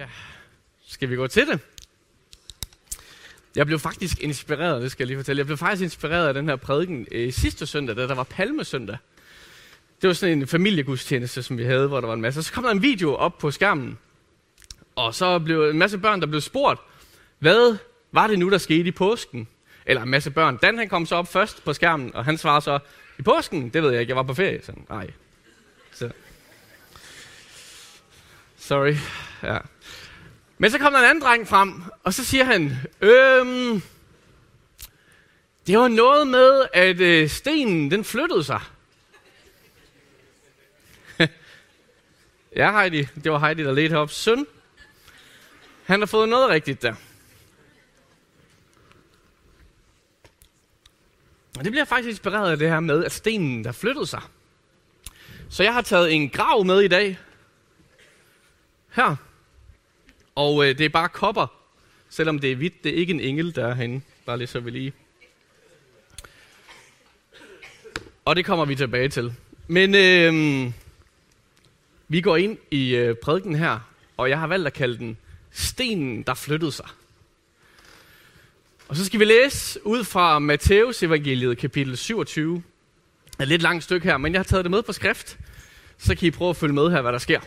Ja, 0.00 0.06
skal 0.86 1.10
vi 1.10 1.16
gå 1.16 1.26
til 1.26 1.46
det? 1.46 1.60
Jeg 3.56 3.66
blev 3.66 3.78
faktisk 3.78 4.20
inspireret, 4.20 4.82
det 4.82 4.90
skal 4.90 5.04
jeg 5.04 5.06
lige 5.06 5.18
fortælle. 5.18 5.40
Jeg 5.40 5.46
blev 5.46 5.58
faktisk 5.58 5.82
inspireret 5.82 6.28
af 6.28 6.34
den 6.34 6.48
her 6.48 6.56
prædiken 6.56 7.06
øh, 7.12 7.32
sidste 7.32 7.66
søndag, 7.66 7.96
da 7.96 8.06
der 8.06 8.14
var 8.14 8.22
palmesøndag. 8.22 8.96
Det 10.02 10.08
var 10.08 10.14
sådan 10.14 10.38
en 10.38 10.46
familiegudstjeneste, 10.46 11.42
som 11.42 11.58
vi 11.58 11.64
havde, 11.64 11.88
hvor 11.88 12.00
der 12.00 12.06
var 12.06 12.14
en 12.14 12.20
masse. 12.20 12.42
Så 12.42 12.52
kom 12.52 12.64
der 12.64 12.70
en 12.70 12.82
video 12.82 13.14
op 13.14 13.38
på 13.38 13.50
skærmen, 13.50 13.98
og 14.96 15.14
så 15.14 15.38
blev 15.38 15.70
en 15.70 15.78
masse 15.78 15.98
børn, 15.98 16.20
der 16.20 16.26
blev 16.26 16.40
spurgt, 16.40 16.80
hvad 17.38 17.76
var 18.12 18.26
det 18.26 18.38
nu, 18.38 18.50
der 18.50 18.58
skete 18.58 18.88
i 18.88 18.92
påsken? 18.92 19.48
Eller 19.86 20.02
en 20.02 20.10
masse 20.10 20.30
børn. 20.30 20.56
Dan 20.56 20.78
han 20.78 20.88
kom 20.88 21.06
så 21.06 21.16
op 21.16 21.28
først 21.32 21.64
på 21.64 21.72
skærmen, 21.72 22.14
og 22.14 22.24
han 22.24 22.38
svarede 22.38 22.60
så, 22.60 22.78
i 23.18 23.22
påsken? 23.22 23.68
Det 23.68 23.82
ved 23.82 23.90
jeg 23.90 24.00
ikke, 24.00 24.10
jeg 24.10 24.16
var 24.16 24.22
på 24.22 24.34
ferie. 24.34 24.62
Så, 24.62 24.72
nej. 24.88 25.10
Så. 25.92 26.10
Sorry. 28.56 28.94
Ja. 29.42 29.58
Men 30.60 30.70
så 30.70 30.78
kom 30.78 30.92
der 30.92 30.98
en 30.98 31.04
anden 31.04 31.22
dreng 31.24 31.48
frem, 31.48 31.82
og 32.04 32.14
så 32.14 32.24
siger 32.24 32.44
han, 32.44 32.76
øhm, 33.00 33.82
det 35.66 35.78
var 35.78 35.88
noget 35.88 36.26
med, 36.26 36.66
at 36.72 37.00
øh, 37.00 37.28
stenen 37.28 37.90
den 37.90 38.04
flyttede 38.04 38.44
sig. 38.44 38.60
ja, 42.56 42.72
Heidi, 42.72 43.08
det 43.24 43.32
var 43.32 43.38
Heidi, 43.38 43.64
der 43.64 43.72
ledte 43.72 43.94
op 43.94 44.10
Søn, 44.10 44.46
han 45.84 46.00
har 46.00 46.06
fået 46.06 46.28
noget 46.28 46.48
rigtigt 46.48 46.82
der. 46.82 46.94
Og 51.58 51.64
det 51.64 51.72
bliver 51.72 51.84
faktisk 51.84 52.08
inspireret 52.08 52.50
af 52.50 52.58
det 52.58 52.70
her 52.70 52.80
med, 52.80 53.04
at 53.04 53.12
stenen 53.12 53.64
der 53.64 53.72
flyttede 53.72 54.06
sig. 54.06 54.22
Så 55.50 55.62
jeg 55.62 55.74
har 55.74 55.82
taget 55.82 56.12
en 56.12 56.30
grav 56.30 56.64
med 56.64 56.80
i 56.80 56.88
dag. 56.88 57.18
Her. 58.88 59.16
Og 60.34 60.68
øh, 60.68 60.78
det 60.78 60.84
er 60.84 60.88
bare 60.88 61.08
kopper, 61.08 61.46
selvom 62.10 62.38
det 62.38 62.52
er 62.52 62.56
hvidt. 62.56 62.84
Det 62.84 62.92
er 62.92 62.96
ikke 62.96 63.12
en 63.12 63.20
engel, 63.20 63.54
der 63.54 63.66
er 63.66 63.74
herinde. 63.74 64.00
Bare 64.26 64.38
lige 64.38 64.48
så 64.48 64.60
vi 64.60 64.70
lige. 64.70 64.92
Og 68.24 68.36
det 68.36 68.44
kommer 68.44 68.64
vi 68.64 68.74
tilbage 68.74 69.08
til. 69.08 69.34
Men 69.66 69.94
øh, 69.94 70.72
vi 72.08 72.20
går 72.20 72.36
ind 72.36 72.58
i 72.70 72.94
øh, 72.94 73.16
prædiken 73.16 73.54
her, 73.54 73.78
og 74.16 74.30
jeg 74.30 74.38
har 74.38 74.46
valgt 74.46 74.66
at 74.66 74.72
kalde 74.72 74.98
den 74.98 75.16
Stenen, 75.52 76.22
der 76.22 76.34
flyttede 76.34 76.72
sig. 76.72 76.86
Og 78.88 78.96
så 78.96 79.04
skal 79.04 79.20
vi 79.20 79.24
læse 79.24 79.86
ud 79.86 80.04
fra 80.04 80.38
Matteus 80.38 81.02
evangeliet 81.02 81.58
kapitel 81.58 81.96
27. 81.96 82.62
Et 83.40 83.48
lidt 83.48 83.62
langt 83.62 83.84
stykke 83.84 84.06
her, 84.06 84.16
men 84.16 84.32
jeg 84.32 84.38
har 84.38 84.44
taget 84.44 84.64
det 84.64 84.70
med 84.70 84.82
på 84.82 84.92
skrift, 84.92 85.38
så 85.98 86.14
kan 86.14 86.28
I 86.28 86.30
prøve 86.30 86.50
at 86.50 86.56
følge 86.56 86.74
med 86.74 86.90
her, 86.90 87.02
hvad 87.02 87.12
der 87.12 87.18
sker. 87.18 87.40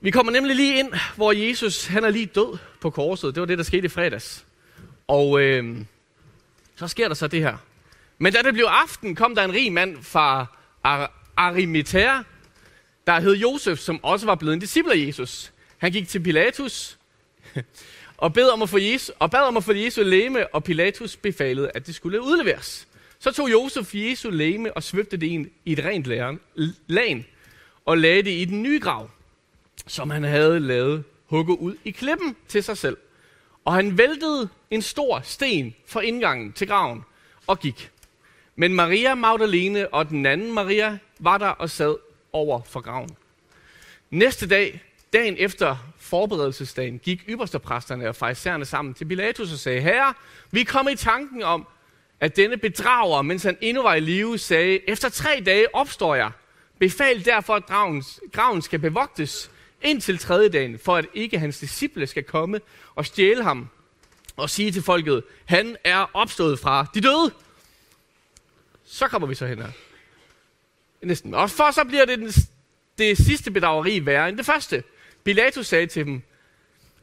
Vi 0.00 0.10
kommer 0.10 0.32
nemlig 0.32 0.56
lige 0.56 0.78
ind, 0.78 0.92
hvor 1.16 1.32
Jesus 1.32 1.86
han 1.86 2.04
er 2.04 2.10
lige 2.10 2.26
død 2.26 2.58
på 2.80 2.90
korset. 2.90 3.34
Det 3.34 3.40
var 3.40 3.46
det, 3.46 3.58
der 3.58 3.64
skete 3.64 3.84
i 3.84 3.88
fredags. 3.88 4.46
Og 5.06 5.40
øh, 5.40 5.76
så 6.76 6.88
sker 6.88 7.08
der 7.08 7.14
så 7.14 7.26
det 7.26 7.40
her. 7.40 7.56
Men 8.18 8.32
da 8.32 8.42
det 8.42 8.54
blev 8.54 8.64
aften, 8.68 9.14
kom 9.14 9.34
der 9.34 9.44
en 9.44 9.52
rig 9.52 9.72
mand 9.72 10.02
fra 10.02 10.46
Ar- 10.84 11.32
Arimathea, 11.36 12.22
der 13.06 13.20
hed 13.20 13.36
Josef, 13.36 13.78
som 13.78 14.04
også 14.04 14.26
var 14.26 14.34
blevet 14.34 14.54
en 14.54 14.60
disciple 14.60 14.92
af 14.92 15.06
Jesus. 15.06 15.52
Han 15.78 15.92
gik 15.92 16.08
til 16.08 16.20
Pilatus 16.20 16.98
og 18.16 18.34
bad 18.34 18.48
om 18.48 18.62
at 18.62 18.68
få 18.68 18.78
Jesu, 18.78 19.12
og 19.18 19.30
bad 19.30 19.40
om 19.40 19.56
at 19.56 19.64
få 19.64 19.72
Jesu 19.72 20.02
læme, 20.02 20.54
og 20.54 20.64
Pilatus 20.64 21.16
befalede, 21.16 21.70
at 21.74 21.86
det 21.86 21.94
skulle 21.94 22.22
udleveres. 22.22 22.88
Så 23.18 23.32
tog 23.32 23.52
Josef 23.52 23.94
Jesu 23.94 24.30
læme 24.30 24.76
og 24.76 24.82
svøbte 24.82 25.16
det 25.16 25.26
ind 25.26 25.50
i 25.64 25.72
et 25.72 25.84
rent 25.84 26.06
lagen, 26.86 27.26
og 27.84 27.98
lagde 27.98 28.22
det 28.22 28.30
i 28.30 28.44
den 28.44 28.62
nye 28.62 28.80
grav 28.80 29.10
som 29.88 30.10
han 30.10 30.24
havde 30.24 30.60
lavet 30.60 31.04
hugge 31.26 31.60
ud 31.60 31.76
i 31.84 31.90
klippen 31.90 32.36
til 32.48 32.62
sig 32.62 32.78
selv. 32.78 32.96
Og 33.64 33.74
han 33.74 33.98
væltede 33.98 34.48
en 34.70 34.82
stor 34.82 35.20
sten 35.24 35.74
for 35.86 36.00
indgangen 36.00 36.52
til 36.52 36.68
graven 36.68 37.04
og 37.46 37.60
gik. 37.60 37.90
Men 38.56 38.74
Maria 38.74 39.14
Magdalene 39.14 39.94
og 39.94 40.08
den 40.08 40.26
anden 40.26 40.52
Maria 40.52 40.98
var 41.18 41.38
der 41.38 41.48
og 41.48 41.70
sad 41.70 41.96
over 42.32 42.60
for 42.62 42.80
graven. 42.80 43.10
Næste 44.10 44.48
dag, 44.48 44.82
dagen 45.12 45.36
efter 45.38 45.76
forberedelsesdagen, 45.98 46.98
gik 46.98 47.24
ypperstepræsterne 47.28 48.08
og 48.08 48.16
fejserne 48.16 48.64
sammen 48.64 48.94
til 48.94 49.04
Pilatus 49.04 49.52
og 49.52 49.58
sagde, 49.58 49.80
Herre, 49.80 50.14
vi 50.50 50.64
kom 50.64 50.88
i 50.88 50.96
tanken 50.96 51.42
om, 51.42 51.66
at 52.20 52.36
denne 52.36 52.56
bedrager, 52.56 53.22
mens 53.22 53.42
han 53.42 53.56
endnu 53.60 53.82
var 53.82 53.94
i 53.94 54.00
live, 54.00 54.38
sagde, 54.38 54.90
efter 54.90 55.08
tre 55.08 55.42
dage 55.46 55.74
opstår 55.74 56.14
jeg. 56.14 56.30
Befal 56.78 57.24
derfor, 57.24 57.54
at 57.54 57.66
graven 58.32 58.62
skal 58.62 58.78
bevogtes, 58.78 59.50
indtil 59.82 60.18
tredje 60.18 60.48
dagen, 60.48 60.78
for 60.78 60.96
at 60.96 61.06
ikke 61.14 61.38
hans 61.38 61.58
disciple 61.58 62.06
skal 62.06 62.24
komme 62.24 62.60
og 62.94 63.06
stjæle 63.06 63.42
ham 63.42 63.68
og 64.36 64.50
sige 64.50 64.72
til 64.72 64.82
folket, 64.82 65.22
han 65.44 65.76
er 65.84 66.10
opstået 66.14 66.58
fra 66.58 66.86
de 66.94 67.00
døde. 67.00 67.32
Så 68.84 69.08
kommer 69.08 69.28
vi 69.28 69.34
så 69.34 69.46
hen 69.46 69.58
her. 69.58 69.70
Næsten. 71.02 71.34
Og 71.34 71.50
for 71.50 71.70
så 71.70 71.84
bliver 71.84 72.04
det 72.04 72.18
den, 72.18 72.32
det 72.98 73.18
sidste 73.18 73.50
bedrageri 73.50 74.06
værre 74.06 74.28
end 74.28 74.36
det 74.36 74.46
første. 74.46 74.84
Pilatus 75.24 75.66
sagde 75.66 75.86
til 75.86 76.06
dem, 76.06 76.22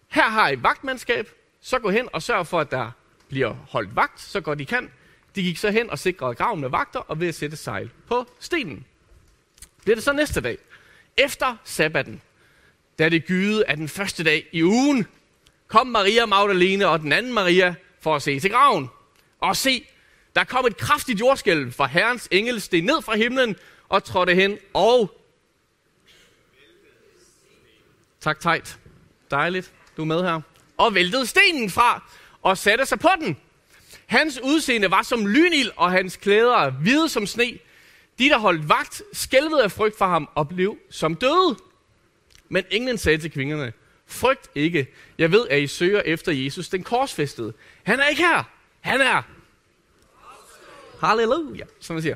her 0.07 0.29
har 0.29 0.49
I 0.49 0.63
vagtmandskab, 0.63 1.29
så 1.61 1.79
gå 1.79 1.89
hen 1.89 2.09
og 2.13 2.23
sørg 2.23 2.47
for, 2.47 2.59
at 2.59 2.71
der 2.71 2.91
bliver 3.27 3.53
holdt 3.69 3.95
vagt, 3.95 4.21
så 4.21 4.41
godt 4.41 4.61
I 4.61 4.63
kan. 4.63 4.91
De 5.35 5.43
gik 5.43 5.57
så 5.57 5.71
hen 5.71 5.89
og 5.89 5.99
sikrede 5.99 6.35
graven 6.35 6.61
med 6.61 6.69
vagter 6.69 6.99
og 6.99 7.19
ved 7.19 7.27
at 7.27 7.35
sætte 7.35 7.57
sejl 7.57 7.89
på 8.07 8.25
stenen. 8.39 8.85
Det 9.85 9.91
er 9.91 9.95
det 9.95 10.03
så 10.03 10.13
næste 10.13 10.41
dag. 10.41 10.57
Efter 11.17 11.55
sabbaten, 11.63 12.21
da 12.99 13.09
det 13.09 13.25
gyde 13.25 13.65
af 13.67 13.77
den 13.77 13.87
første 13.87 14.23
dag 14.23 14.47
i 14.51 14.63
ugen, 14.63 15.07
kom 15.67 15.87
Maria 15.87 16.25
Magdalene 16.25 16.87
og 16.87 16.99
den 16.99 17.11
anden 17.11 17.33
Maria 17.33 17.75
for 18.01 18.15
at 18.15 18.21
se 18.21 18.39
til 18.39 18.51
graven. 18.51 18.89
Og 19.39 19.55
se, 19.55 19.87
der 20.35 20.43
kom 20.43 20.65
et 20.65 20.77
kraftigt 20.77 21.19
jordskælv, 21.19 21.71
for 21.71 21.85
Herrens 21.85 22.27
engel 22.31 22.61
steg 22.61 22.81
ned 22.81 23.01
fra 23.01 23.15
himlen 23.17 23.55
og 23.89 24.03
trådte 24.03 24.35
hen 24.35 24.57
og... 24.73 25.21
Tak, 28.21 28.39
Tejt. 28.39 28.79
Dejligt, 29.31 29.73
du 29.97 30.01
er 30.01 30.05
med 30.05 30.23
her. 30.23 30.41
Og 30.77 30.95
væltede 30.95 31.25
stenen 31.25 31.69
fra 31.69 32.03
og 32.41 32.57
satte 32.57 32.85
sig 32.85 32.99
på 32.99 33.09
den. 33.19 33.37
Hans 34.05 34.39
udseende 34.43 34.91
var 34.91 35.01
som 35.01 35.27
lynild, 35.27 35.71
og 35.75 35.91
hans 35.91 36.15
klæder 36.15 36.69
hvide 36.69 37.09
som 37.09 37.27
sne. 37.27 37.59
De, 38.19 38.29
der 38.29 38.37
holdt 38.37 38.69
vagt, 38.69 39.01
skælvede 39.13 39.63
af 39.63 39.71
frygt 39.71 39.97
for 39.97 40.05
ham 40.05 40.29
og 40.35 40.49
blev 40.49 40.77
som 40.89 41.15
døde. 41.15 41.57
Men 42.49 42.63
englen 42.69 42.97
sagde 42.97 43.17
til 43.17 43.31
kvinderne, 43.31 43.73
frygt 44.07 44.49
ikke. 44.55 44.87
Jeg 45.17 45.31
ved, 45.31 45.47
at 45.47 45.61
I 45.61 45.67
søger 45.67 46.01
efter 46.01 46.31
Jesus, 46.31 46.69
den 46.69 46.83
korsfæstede. 46.83 47.53
Han 47.83 47.99
er 47.99 48.07
ikke 48.07 48.21
her. 48.21 48.43
Han 48.81 49.01
er. 49.01 49.21
Halleluja, 51.01 51.65
som 51.79 51.93
man 51.93 52.03
siger. 52.03 52.15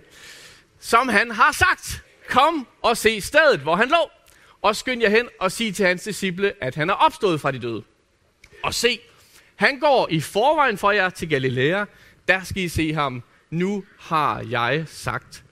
Som 0.80 1.10
han 1.10 1.32
har 1.32 1.52
sagt. 1.52 2.04
Kom 2.30 2.68
og 2.82 2.98
se 2.98 3.22
stedet, 3.22 3.60
hvor 3.60 3.76
han 3.76 3.88
lå. 3.88 4.10
Og 4.62 4.76
skynd 4.76 5.02
jer 5.02 5.10
hen 5.10 5.30
og 5.40 5.52
sig 5.52 5.76
til 5.76 5.86
hans 5.86 6.04
disciple, 6.04 6.54
at 6.64 6.76
han 6.76 6.90
er 6.90 6.94
opstået 6.94 7.42
fra 7.42 7.52
de 7.52 7.60
døde. 7.60 7.84
Og 8.64 8.74
se, 8.74 9.00
han 9.56 9.80
går 9.80 10.08
i 10.12 10.20
forvejen 10.20 10.78
for 10.78 10.92
jer 10.92 11.10
til 11.10 11.30
Galilea. 11.30 11.86
Der 12.28 12.44
skal 12.44 12.64
I 12.64 12.70
se 12.70 12.94
ham. 12.94 13.24
Nu 13.50 13.84
har 14.00 14.46
jeg 14.50 14.84
sagt 14.88 15.44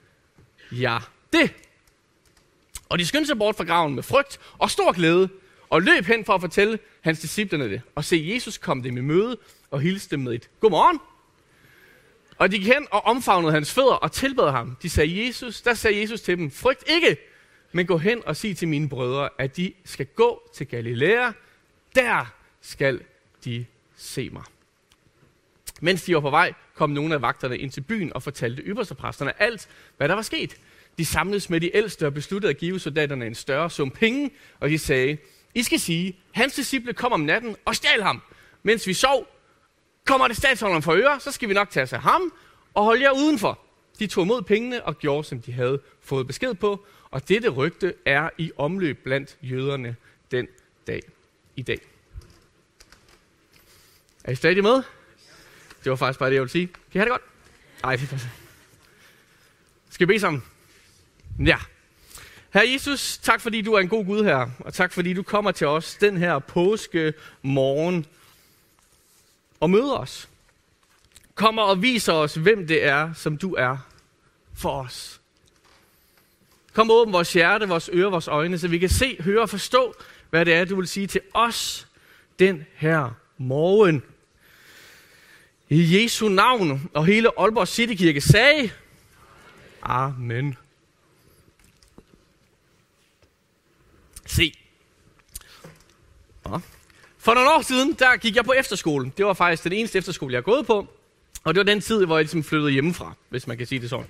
ja 0.72 0.98
det. 1.32 1.54
Og 2.88 2.98
de 2.98 3.06
skyndte 3.06 3.26
sig 3.26 3.38
bort 3.38 3.56
fra 3.56 3.64
graven 3.64 3.94
med 3.94 4.02
frygt 4.02 4.40
og 4.58 4.70
stor 4.70 4.92
glæde, 4.92 5.28
og 5.70 5.82
løb 5.82 6.04
hen 6.04 6.24
for 6.24 6.34
at 6.34 6.40
fortælle 6.40 6.78
hans 7.00 7.20
disciplerne 7.20 7.70
det. 7.70 7.82
Og 7.94 8.04
se, 8.04 8.30
Jesus 8.34 8.58
kom 8.58 8.82
dem 8.82 8.96
i 8.96 9.00
møde 9.00 9.36
og 9.70 9.80
hilste 9.80 10.10
dem 10.10 10.20
med 10.20 10.34
et 10.34 10.50
godmorgen. 10.60 11.00
Og 12.38 12.52
de 12.52 12.58
gik 12.58 12.66
hen 12.66 12.86
og 12.90 13.06
omfavnede 13.06 13.52
hans 13.52 13.72
fødder 13.72 13.94
og 13.94 14.12
tilbad 14.12 14.50
ham. 14.50 14.76
De 14.82 14.90
sagde 14.90 15.26
Jesus, 15.26 15.62
der 15.62 15.74
sagde 15.74 16.00
Jesus 16.00 16.20
til 16.20 16.38
dem, 16.38 16.50
frygt 16.50 16.84
ikke, 16.86 17.16
men 17.72 17.86
gå 17.86 17.98
hen 17.98 18.22
og 18.26 18.36
sig 18.36 18.56
til 18.56 18.68
mine 18.68 18.88
brødre, 18.88 19.28
at 19.38 19.56
de 19.56 19.72
skal 19.84 20.06
gå 20.06 20.50
til 20.54 20.68
Galilea. 20.68 21.32
Der 21.94 22.34
skal 22.60 23.00
de 23.44 23.66
se 23.96 24.30
mig. 24.30 24.42
Mens 25.80 26.02
de 26.02 26.14
var 26.14 26.20
på 26.20 26.30
vej, 26.30 26.52
kom 26.74 26.90
nogle 26.90 27.14
af 27.14 27.22
vagterne 27.22 27.58
ind 27.58 27.70
til 27.70 27.80
byen 27.80 28.12
og 28.12 28.22
fortalte 28.22 28.62
ypperstepræsterne 28.62 29.42
alt, 29.42 29.68
hvad 29.96 30.08
der 30.08 30.14
var 30.14 30.22
sket. 30.22 30.56
De 30.98 31.04
samledes 31.04 31.50
med 31.50 31.60
de 31.60 31.76
ældste 31.76 32.06
og 32.06 32.14
besluttede 32.14 32.50
at 32.50 32.58
give 32.58 32.80
soldaterne 32.80 33.26
en 33.26 33.34
større 33.34 33.70
sum 33.70 33.90
penge, 33.90 34.30
og 34.60 34.70
de 34.70 34.78
sagde, 34.78 35.18
I 35.54 35.62
skal 35.62 35.80
sige, 35.80 36.18
hans 36.32 36.54
disciple 36.54 36.92
kom 36.92 37.12
om 37.12 37.20
natten 37.20 37.56
og 37.64 37.76
stjal 37.76 38.02
ham. 38.02 38.22
Mens 38.62 38.86
vi 38.86 38.92
sov, 38.92 39.26
kommer 40.04 40.28
det 40.28 40.36
statsholderen 40.36 40.82
for 40.82 40.94
øre, 40.94 41.20
så 41.20 41.32
skal 41.32 41.48
vi 41.48 41.54
nok 41.54 41.70
tage 41.70 41.84
os 41.84 41.92
af 41.92 42.00
ham 42.00 42.32
og 42.74 42.84
holde 42.84 43.02
jer 43.02 43.10
udenfor. 43.10 43.58
De 43.98 44.06
tog 44.06 44.24
imod 44.24 44.42
pengene 44.42 44.84
og 44.84 44.98
gjorde, 44.98 45.24
som 45.24 45.42
de 45.42 45.52
havde 45.52 45.80
fået 46.00 46.26
besked 46.26 46.54
på, 46.54 46.86
og 47.10 47.28
dette 47.28 47.48
rygte 47.48 47.94
er 48.06 48.30
i 48.38 48.52
omløb 48.56 48.98
blandt 49.04 49.36
jøderne 49.42 49.96
den 50.30 50.46
dag 50.86 51.02
i 51.56 51.62
dag. 51.62 51.78
Er 54.24 54.32
I 54.32 54.34
stadig 54.34 54.62
med? 54.62 54.82
Det 55.84 55.90
var 55.90 55.96
faktisk 55.96 56.18
bare 56.18 56.28
det, 56.28 56.34
jeg 56.34 56.42
ville 56.42 56.52
sige. 56.52 56.66
Kan 56.66 56.74
I 56.94 56.98
have 56.98 57.04
det 57.04 57.10
godt? 57.10 57.22
Nej, 57.82 57.96
det 57.96 58.12
er 58.12 58.18
Skal 59.90 60.08
vi 60.08 60.12
bede 60.12 60.20
sammen? 60.20 60.42
Ja. 61.38 61.58
Herre 62.50 62.72
Jesus, 62.72 63.18
tak 63.18 63.40
fordi 63.40 63.62
du 63.62 63.72
er 63.72 63.80
en 63.80 63.88
god 63.88 64.04
Gud 64.04 64.24
her, 64.24 64.50
og 64.60 64.74
tak 64.74 64.92
fordi 64.92 65.12
du 65.12 65.22
kommer 65.22 65.50
til 65.50 65.66
os 65.66 65.94
den 65.94 66.16
her 66.16 66.38
påske 66.38 67.12
morgen 67.42 68.06
og 69.60 69.70
møder 69.70 69.94
os. 69.94 70.28
Kommer 71.34 71.62
og 71.62 71.82
viser 71.82 72.12
os, 72.12 72.34
hvem 72.34 72.66
det 72.66 72.84
er, 72.84 73.12
som 73.12 73.36
du 73.36 73.54
er 73.54 73.76
for 74.54 74.82
os. 74.82 75.20
Kom 76.72 76.90
og 76.90 76.96
åbn 76.96 77.12
vores 77.12 77.32
hjerte, 77.32 77.68
vores 77.68 77.90
ører, 77.92 78.10
vores 78.10 78.28
øjne, 78.28 78.58
så 78.58 78.68
vi 78.68 78.78
kan 78.78 78.88
se, 78.88 79.22
høre 79.22 79.42
og 79.42 79.50
forstå, 79.50 79.94
hvad 80.30 80.44
det 80.44 80.54
er, 80.54 80.64
du 80.64 80.76
vil 80.76 80.88
sige 80.88 81.06
til 81.06 81.20
os 81.34 81.88
den 82.38 82.66
her 82.74 83.10
morgen. 83.38 84.02
I 85.68 86.02
Jesu 86.02 86.28
navn 86.28 86.90
og 86.94 87.06
hele 87.06 87.40
Aalborg 87.40 87.68
Citykirke 87.68 88.20
sagde, 88.20 88.70
Amen. 89.82 90.56
Se. 94.28 94.52
For 97.18 97.34
nogle 97.34 97.50
år 97.50 97.62
siden, 97.62 97.92
der 97.92 98.16
gik 98.16 98.36
jeg 98.36 98.44
på 98.44 98.52
efterskole. 98.52 99.12
Det 99.16 99.26
var 99.26 99.32
faktisk 99.32 99.64
den 99.64 99.72
eneste 99.72 99.98
efterskole, 99.98 100.32
jeg 100.32 100.38
har 100.38 100.42
gået 100.42 100.66
på. 100.66 100.86
Og 101.44 101.54
det 101.54 101.58
var 101.58 101.64
den 101.64 101.80
tid, 101.80 102.06
hvor 102.06 102.16
jeg 102.16 102.24
ligesom 102.24 102.44
flyttede 102.44 102.70
hjemmefra, 102.70 103.12
hvis 103.28 103.46
man 103.46 103.58
kan 103.58 103.66
sige 103.66 103.80
det 103.80 103.90
sådan. 103.90 104.06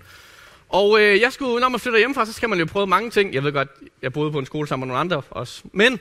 Og 0.68 1.00
øh, 1.00 1.20
jeg 1.20 1.32
skulle, 1.32 1.60
når 1.60 1.68
man 1.68 1.80
flytter 1.80 1.98
hjemmefra, 1.98 2.26
så 2.26 2.32
skal 2.32 2.48
man 2.48 2.58
jo 2.58 2.64
prøve 2.64 2.86
mange 2.86 3.10
ting. 3.10 3.34
Jeg 3.34 3.44
ved 3.44 3.52
godt, 3.52 3.68
jeg 4.02 4.12
boede 4.12 4.32
på 4.32 4.38
en 4.38 4.46
skole 4.46 4.68
sammen 4.68 4.88
med 4.88 4.94
nogle 4.94 5.00
andre 5.00 5.22
også. 5.30 5.62
Men 5.72 6.00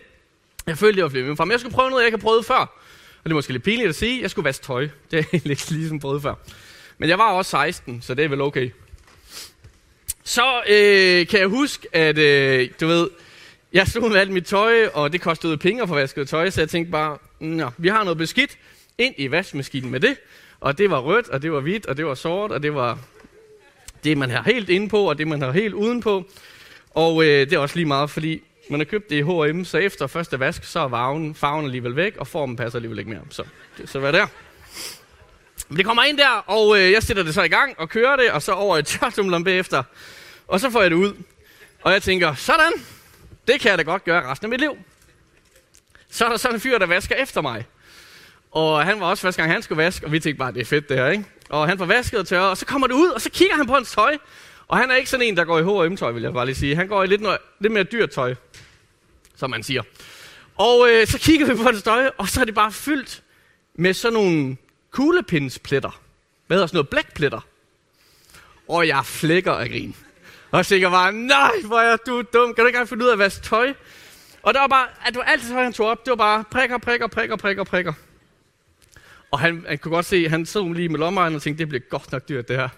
jeg 0.67 0.77
følte, 0.77 0.95
det 0.95 1.03
var 1.03 1.09
flyttet 1.09 1.23
hjemmefra. 1.23 1.45
Men 1.45 1.51
jeg 1.51 1.59
skulle 1.59 1.75
prøve 1.75 1.89
noget, 1.89 2.01
jeg 2.03 2.07
ikke 2.07 2.17
har 2.17 2.21
prøvet 2.21 2.45
før. 2.45 2.55
Og 2.55 3.23
det 3.23 3.31
er 3.31 3.35
måske 3.35 3.51
lidt 3.51 3.63
pinligt 3.63 3.89
at 3.89 3.95
sige. 3.95 4.21
Jeg 4.21 4.31
skulle 4.31 4.43
vaske 4.45 4.65
tøj. 4.65 4.89
Det 5.11 5.19
er 5.19 5.39
lidt 5.43 5.71
ligesom 5.71 5.99
prøvet 5.99 6.21
før. 6.21 6.33
Men 6.97 7.09
jeg 7.09 7.17
var 7.17 7.31
også 7.31 7.51
16, 7.51 8.01
så 8.01 8.13
det 8.13 8.25
er 8.25 8.29
vel 8.29 8.41
okay. 8.41 8.71
Så 10.23 10.61
øh, 10.69 11.27
kan 11.27 11.39
jeg 11.39 11.47
huske, 11.47 11.87
at 11.95 12.17
øh, 12.17 12.69
du 12.81 12.87
ved, 12.87 13.09
jeg 13.73 13.87
stod 13.87 14.09
med 14.09 14.19
alt 14.19 14.31
mit 14.31 14.45
tøj, 14.45 14.87
og 14.93 15.13
det 15.13 15.21
kostede 15.21 15.57
penge 15.57 15.81
at 15.81 15.87
få 15.87 15.95
vasket 15.95 16.29
tøj, 16.29 16.49
så 16.49 16.61
jeg 16.61 16.69
tænkte 16.69 16.91
bare, 16.91 17.17
Nå, 17.39 17.69
vi 17.77 17.87
har 17.87 18.03
noget 18.03 18.17
beskidt 18.17 18.57
ind 18.97 19.15
i 19.17 19.31
vaskemaskinen 19.31 19.91
med 19.91 19.99
det. 19.99 20.17
Og 20.59 20.77
det 20.77 20.89
var 20.89 20.99
rødt, 20.99 21.29
og 21.29 21.41
det 21.41 21.51
var 21.51 21.59
hvidt, 21.59 21.85
og 21.85 21.97
det 21.97 22.05
var 22.05 22.13
sort, 22.13 22.51
og 22.51 22.63
det 22.63 22.75
var 22.75 22.99
det, 24.03 24.17
man 24.17 24.29
har 24.29 24.43
helt 24.43 24.69
inde 24.69 24.89
på, 24.89 25.09
og 25.09 25.17
det, 25.17 25.27
man 25.27 25.41
har 25.41 25.51
helt 25.51 25.73
udenpå. 25.73 26.25
Og 26.89 27.23
øh, 27.23 27.49
det 27.49 27.53
er 27.53 27.57
også 27.57 27.75
lige 27.75 27.85
meget, 27.85 28.09
fordi 28.09 28.41
man 28.69 28.79
har 28.79 28.85
købt 28.85 29.09
det 29.09 29.15
i 29.15 29.21
H&M, 29.21 29.63
så 29.63 29.77
efter 29.77 30.07
første 30.07 30.39
vask, 30.39 30.63
så 30.63 30.79
er 30.79 30.89
farven, 30.89 31.35
farven 31.35 31.65
alligevel 31.65 31.95
væk, 31.95 32.17
og 32.17 32.27
formen 32.27 32.55
passer 32.55 32.77
alligevel 32.77 32.99
ikke 32.99 33.11
mere. 33.11 33.21
Så, 33.29 33.43
det, 33.77 33.89
så 33.89 33.99
hvad 33.99 34.13
der? 34.13 34.27
Men 35.69 35.77
det 35.77 35.85
kommer 35.85 36.03
ind 36.03 36.17
der, 36.17 36.43
og 36.47 36.79
øh, 36.79 36.91
jeg 36.91 37.03
sætter 37.03 37.23
det 37.23 37.33
så 37.33 37.43
i 37.43 37.47
gang 37.47 37.75
og 37.77 37.89
kører 37.89 38.15
det, 38.15 38.31
og 38.31 38.41
så 38.41 38.51
over 38.51 38.77
i 38.77 38.83
tørtumleren 38.83 39.43
bagefter. 39.43 39.83
Og 40.47 40.59
så 40.59 40.69
får 40.69 40.81
jeg 40.81 40.91
det 40.91 40.97
ud. 40.97 41.13
Og 41.81 41.91
jeg 41.91 42.03
tænker, 42.03 42.35
sådan, 42.35 42.73
det 43.47 43.59
kan 43.59 43.69
jeg 43.69 43.77
da 43.77 43.83
godt 43.83 44.03
gøre 44.03 44.31
resten 44.31 44.45
af 44.45 44.49
mit 44.49 44.59
liv. 44.59 44.77
Så 46.09 46.25
er 46.25 46.29
der 46.29 46.37
sådan 46.37 46.55
en 46.55 46.61
fyr, 46.61 46.77
der 46.77 46.85
vasker 46.85 47.15
efter 47.15 47.41
mig. 47.41 47.65
Og 48.51 48.85
han 48.85 48.99
var 48.99 49.05
også 49.05 49.21
første 49.21 49.41
gang, 49.41 49.53
han 49.53 49.61
skulle 49.61 49.83
vaske, 49.83 50.05
og 50.05 50.11
vi 50.11 50.19
tænkte 50.19 50.39
bare, 50.39 50.51
det 50.51 50.61
er 50.61 50.65
fedt 50.65 50.89
det 50.89 50.97
her, 50.97 51.07
ikke? 51.07 51.25
Og 51.49 51.67
han 51.67 51.77
får 51.77 51.85
vasket 51.85 52.19
og 52.19 52.27
tørret, 52.27 52.49
og 52.49 52.57
så 52.57 52.65
kommer 52.65 52.87
det 52.87 52.93
ud, 52.93 53.07
og 53.07 53.21
så 53.21 53.29
kigger 53.29 53.55
han 53.55 53.67
på 53.67 53.73
hans 53.73 53.91
tøj. 53.91 54.17
Og 54.67 54.77
han 54.77 54.91
er 54.91 54.95
ikke 54.95 55.09
sådan 55.09 55.25
en, 55.25 55.37
der 55.37 55.45
går 55.45 55.59
i 55.59 55.87
H&M-tøj, 55.87 56.11
vil 56.11 56.23
jeg 56.23 56.33
bare 56.33 56.45
lige 56.45 56.55
sige. 56.55 56.75
Han 56.75 56.87
går 56.87 57.03
i 57.03 57.07
lidt, 57.07 57.21
noget, 57.21 57.37
lidt 57.59 57.73
mere 57.73 57.83
dyrt 57.83 58.11
tøj, 58.11 58.35
som 59.35 59.49
man 59.49 59.63
siger. 59.63 59.81
Og 60.55 60.89
øh, 60.89 61.07
så 61.07 61.19
kigger 61.19 61.47
vi 61.47 61.55
på 61.55 61.63
hans 61.63 61.83
tøj, 61.83 62.09
og 62.17 62.29
så 62.29 62.41
er 62.41 62.45
det 62.45 62.55
bare 62.55 62.71
fyldt 62.71 63.23
med 63.75 63.93
sådan 63.93 64.13
nogle 64.13 64.57
kuglepindspletter. 64.91 66.01
Hvad 66.47 66.57
hedder 66.57 66.67
sådan 66.67 66.77
noget? 66.77 66.89
Blækpletter. 66.89 67.47
Og 68.67 68.87
jeg 68.87 69.05
flækker 69.05 69.53
af 69.53 69.69
grin. 69.69 69.95
Og 70.51 70.57
jeg 70.57 70.65
tænker 70.65 70.89
bare, 70.89 71.13
nej, 71.13 71.51
hvor 71.65 71.79
er 71.79 71.97
du 71.97 72.21
dum. 72.33 72.53
Kan 72.53 72.63
du 72.63 72.67
ikke 72.67 72.75
engang 72.75 72.89
finde 72.89 73.03
ud 73.03 73.09
af 73.09 73.13
at 73.13 73.19
vaske 73.19 73.43
tøj? 73.43 73.73
Og 74.43 74.53
der 74.53 74.59
var 74.59 74.67
bare, 74.67 74.87
at 75.05 75.15
du 75.15 75.21
altid 75.21 75.49
tøj, 75.49 75.63
han 75.63 75.73
tog 75.73 75.87
op, 75.87 76.05
det 76.05 76.09
var 76.09 76.15
bare 76.15 76.43
prikker, 76.51 76.77
prikker, 76.77 77.07
prikker, 77.07 77.35
prikker, 77.35 77.63
prikker. 77.63 77.93
Og 79.31 79.39
han, 79.39 79.65
han 79.67 79.77
kunne 79.77 79.91
godt 79.91 80.05
se, 80.05 80.29
han 80.29 80.45
så 80.45 80.73
lige 80.73 80.89
med 80.89 80.99
lommeregnen 80.99 81.35
og 81.35 81.41
tænkte, 81.41 81.59
det 81.59 81.69
bliver 81.69 81.81
godt 81.89 82.11
nok 82.11 82.29
dyrt 82.29 82.47
det 82.47 82.55
her. 82.55 82.69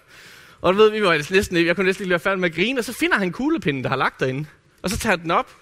Og 0.60 0.72
du 0.72 0.78
ved, 0.78 0.90
vi 0.90 1.02
var 1.02 1.32
næsten, 1.32 1.66
jeg 1.66 1.76
kunne 1.76 1.86
næsten 1.86 2.04
lige 2.04 2.10
være 2.10 2.20
færdig 2.20 2.40
med 2.40 2.50
at 2.50 2.54
grine, 2.54 2.78
og 2.80 2.84
så 2.84 2.92
finder 2.92 3.18
han 3.18 3.32
kuglepinden, 3.32 3.82
der 3.82 3.88
har 3.88 3.96
lagt 3.96 4.20
derinde. 4.20 4.46
Og 4.82 4.90
så 4.90 4.98
tager 4.98 5.16
den 5.16 5.30
op, 5.30 5.56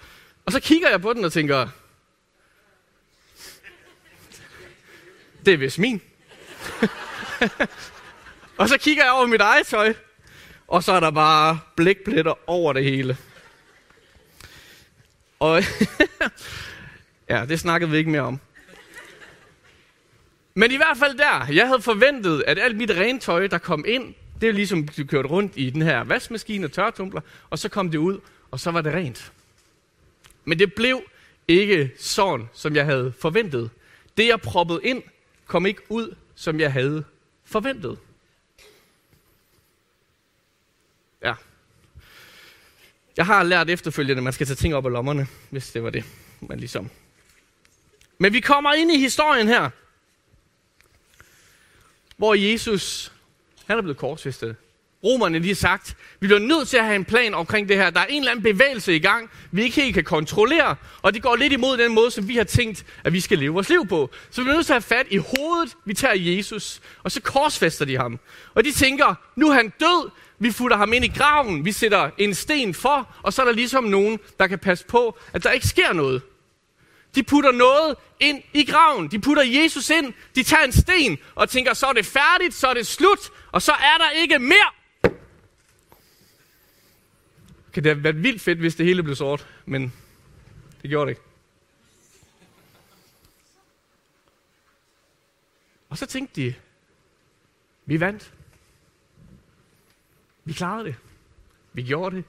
og 0.45 0.51
så 0.51 0.59
kigger 0.59 0.89
jeg 0.89 1.01
på 1.01 1.13
den 1.13 1.25
og 1.25 1.33
tænker, 1.33 1.67
det 5.45 5.53
er 5.53 5.57
vist 5.57 5.79
min. 5.79 6.01
og 8.59 8.69
så 8.69 8.77
kigger 8.77 9.03
jeg 9.03 9.13
over 9.13 9.27
mit 9.27 9.41
eget 9.41 9.67
tøj, 9.67 9.93
og 10.69 10.83
så 10.83 10.91
er 10.91 10.99
der 10.99 11.11
bare 11.11 11.59
blækpletter 11.75 12.33
over 12.47 12.73
det 12.73 12.83
hele. 12.83 13.17
Og 15.39 15.63
ja, 17.29 17.45
det 17.45 17.59
snakkede 17.59 17.91
vi 17.91 17.97
ikke 17.97 18.09
mere 18.09 18.21
om. 18.21 18.39
Men 20.53 20.71
i 20.71 20.75
hvert 20.75 20.97
fald 20.97 21.17
der, 21.17 21.53
jeg 21.53 21.67
havde 21.67 21.81
forventet, 21.81 22.43
at 22.47 22.59
alt 22.59 22.77
mit 22.77 22.91
rentøj, 22.91 23.47
der 23.47 23.57
kom 23.57 23.85
ind, 23.87 24.13
det 24.41 24.49
er 24.49 24.53
ligesom, 24.53 24.87
du 24.87 25.05
kørte 25.05 25.29
rundt 25.29 25.53
i 25.55 25.69
den 25.69 25.81
her 25.81 26.03
vaskemaskine 26.03 26.67
og 26.67 26.71
tørretumbler, 26.71 27.21
og 27.49 27.59
så 27.59 27.69
kom 27.69 27.91
det 27.91 27.97
ud, 27.97 28.19
og 28.51 28.59
så 28.59 28.71
var 28.71 28.81
det 28.81 28.93
rent. 28.93 29.31
Men 30.45 30.59
det 30.59 30.73
blev 30.73 31.01
ikke 31.47 31.91
sådan, 31.99 32.49
som 32.53 32.75
jeg 32.75 32.85
havde 32.85 33.13
forventet. 33.19 33.69
Det, 34.17 34.27
jeg 34.27 34.41
proppede 34.41 34.79
ind, 34.83 35.03
kom 35.47 35.65
ikke 35.65 35.81
ud, 35.89 36.15
som 36.35 36.59
jeg 36.59 36.73
havde 36.73 37.03
forventet. 37.45 37.97
Ja. 41.23 41.33
Jeg 43.17 43.25
har 43.25 43.43
lært 43.43 43.69
efterfølgende, 43.69 44.19
at 44.19 44.23
man 44.23 44.33
skal 44.33 44.47
tage 44.47 44.55
ting 44.55 44.75
op 44.75 44.85
af 44.85 44.91
lommerne, 44.91 45.27
hvis 45.49 45.71
det 45.71 45.83
var 45.83 45.89
det, 45.89 46.03
man 46.41 46.59
ligesom. 46.59 46.89
Men 48.17 48.33
vi 48.33 48.39
kommer 48.39 48.73
ind 48.73 48.91
i 48.91 48.99
historien 48.99 49.47
her, 49.47 49.69
hvor 52.17 52.33
Jesus, 52.33 53.11
han 53.67 53.77
er 53.77 53.81
blevet 53.81 53.97
korsfæstet. 53.97 54.55
Romerne 55.03 55.39
lige 55.39 55.49
har 55.49 55.55
sagt, 55.55 55.97
vi 56.19 56.27
bliver 56.27 56.39
nødt 56.39 56.67
til 56.67 56.77
at 56.77 56.83
have 56.83 56.95
en 56.95 57.05
plan 57.05 57.33
omkring 57.33 57.69
det 57.69 57.77
her. 57.77 57.89
Der 57.89 57.99
er 57.99 58.05
en 58.05 58.21
eller 58.21 58.31
anden 58.31 58.43
bevægelse 58.43 58.95
i 58.95 58.99
gang, 58.99 59.29
vi 59.51 59.63
ikke 59.63 59.75
helt 59.81 59.93
kan 59.93 60.03
kontrollere, 60.03 60.75
og 61.01 61.13
det 61.13 61.21
går 61.21 61.35
lidt 61.35 61.53
imod 61.53 61.77
den 61.77 61.93
måde, 61.93 62.11
som 62.11 62.27
vi 62.27 62.35
har 62.35 62.43
tænkt, 62.43 62.85
at 63.03 63.13
vi 63.13 63.19
skal 63.19 63.37
leve 63.37 63.53
vores 63.53 63.69
liv 63.69 63.87
på. 63.87 64.09
Så 64.29 64.41
vi 64.41 64.43
bliver 64.43 64.55
nødt 64.55 64.65
til 64.65 64.73
at 64.73 64.83
have 64.83 64.97
fat 64.97 65.07
i 65.09 65.17
hovedet, 65.17 65.77
vi 65.85 65.93
tager 65.93 66.15
Jesus, 66.15 66.81
og 67.03 67.11
så 67.11 67.21
korsfæster 67.21 67.85
de 67.85 67.97
ham. 67.97 68.19
Og 68.53 68.63
de 68.63 68.71
tænker, 68.71 69.15
nu 69.35 69.49
er 69.49 69.53
han 69.53 69.73
død, 69.79 70.09
vi 70.39 70.51
futter 70.51 70.77
ham 70.77 70.93
ind 70.93 71.05
i 71.05 71.07
graven, 71.07 71.65
vi 71.65 71.71
sætter 71.71 72.09
en 72.17 72.35
sten 72.35 72.73
for, 72.73 73.15
og 73.23 73.33
så 73.33 73.41
er 73.41 73.45
der 73.45 73.53
ligesom 73.53 73.83
nogen, 73.83 74.19
der 74.39 74.47
kan 74.47 74.59
passe 74.59 74.85
på, 74.85 75.17
at 75.33 75.43
der 75.43 75.51
ikke 75.51 75.67
sker 75.67 75.93
noget. 75.93 76.21
De 77.15 77.23
putter 77.23 77.51
noget 77.51 77.95
ind 78.19 78.43
i 78.53 78.65
graven. 78.65 79.11
De 79.11 79.19
putter 79.19 79.43
Jesus 79.43 79.89
ind. 79.89 80.13
De 80.35 80.43
tager 80.43 80.63
en 80.63 80.71
sten 80.71 81.17
og 81.35 81.49
tænker, 81.49 81.73
så 81.73 81.87
er 81.87 81.93
det 81.93 82.05
færdigt, 82.05 82.53
så 82.53 82.67
er 82.67 82.73
det 82.73 82.87
slut, 82.87 83.19
og 83.51 83.61
så 83.61 83.71
er 83.71 83.97
der 83.97 84.09
ikke 84.11 84.39
mere. 84.39 84.71
Okay, 87.67 87.81
det 87.81 87.85
have 87.85 88.03
været 88.03 88.23
vildt 88.23 88.41
fedt, 88.41 88.59
hvis 88.59 88.75
det 88.75 88.85
hele 88.85 89.03
blev 89.03 89.15
sort, 89.15 89.47
men 89.65 89.93
det 90.81 90.89
gjorde 90.89 91.05
det 91.05 91.11
ikke. 91.11 91.21
Og 95.89 95.97
så 95.97 96.05
tænkte 96.05 96.41
de, 96.41 96.55
vi 97.85 97.99
vandt. 97.99 98.33
Vi 100.49 100.53
klarede 100.53 100.85
det. 100.85 100.95
Vi 101.73 101.83
gjorde 101.83 102.15
det. 102.15 102.25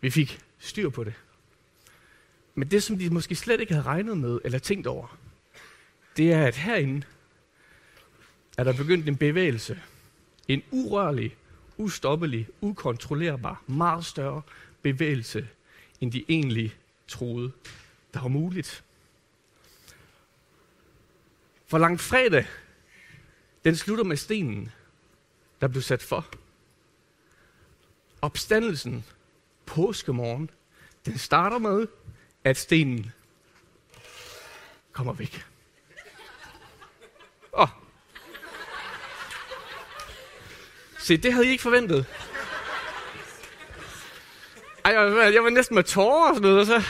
Vi 0.00 0.10
fik 0.10 0.40
styr 0.58 0.88
på 0.88 1.04
det. 1.04 1.14
Men 2.54 2.70
det, 2.70 2.82
som 2.82 2.98
de 2.98 3.10
måske 3.10 3.34
slet 3.34 3.60
ikke 3.60 3.72
havde 3.72 3.86
regnet 3.86 4.18
med 4.18 4.40
eller 4.44 4.58
tænkt 4.58 4.86
over, 4.86 5.18
det 6.16 6.32
er, 6.32 6.46
at 6.46 6.56
herinde 6.56 7.06
er 8.58 8.64
der 8.64 8.76
begyndt 8.76 9.08
en 9.08 9.16
bevægelse. 9.16 9.80
En 10.48 10.62
urørlig, 10.70 11.36
ustoppelig, 11.76 12.48
ukontrollerbar, 12.60 13.62
meget 13.66 14.04
større 14.04 14.42
bevægelse, 14.82 15.48
end 16.00 16.12
de 16.12 16.24
egentlig 16.28 16.76
troede, 17.08 17.52
der 18.14 18.20
var 18.20 18.28
muligt. 18.28 18.84
For 21.66 21.78
langt 21.78 22.00
fredag, 22.00 22.46
den 23.64 23.76
slutter 23.76 24.04
med 24.04 24.16
stenen, 24.16 24.70
der 25.60 25.68
blev 25.68 25.82
sat 25.82 26.02
for. 26.02 26.41
Opstandelsen, 28.22 29.04
påskemorgen, 29.66 30.50
den 31.06 31.18
starter 31.18 31.58
med, 31.58 31.86
at 32.44 32.56
stenen 32.56 33.12
kommer 34.92 35.12
væk. 35.12 35.46
Åh. 37.52 37.62
Oh. 37.62 37.68
Se, 40.98 41.16
det 41.16 41.32
havde 41.32 41.46
I 41.46 41.50
ikke 41.50 41.62
forventet. 41.62 42.06
Ej, 44.84 44.92
jeg, 44.92 45.12
var, 45.14 45.22
jeg 45.22 45.44
var 45.44 45.50
næsten 45.50 45.74
med 45.74 45.84
tårer 45.84 46.28
og 46.28 46.34
sådan 46.34 46.50
noget, 46.50 46.60
og 46.60 46.66
så... 46.66 46.88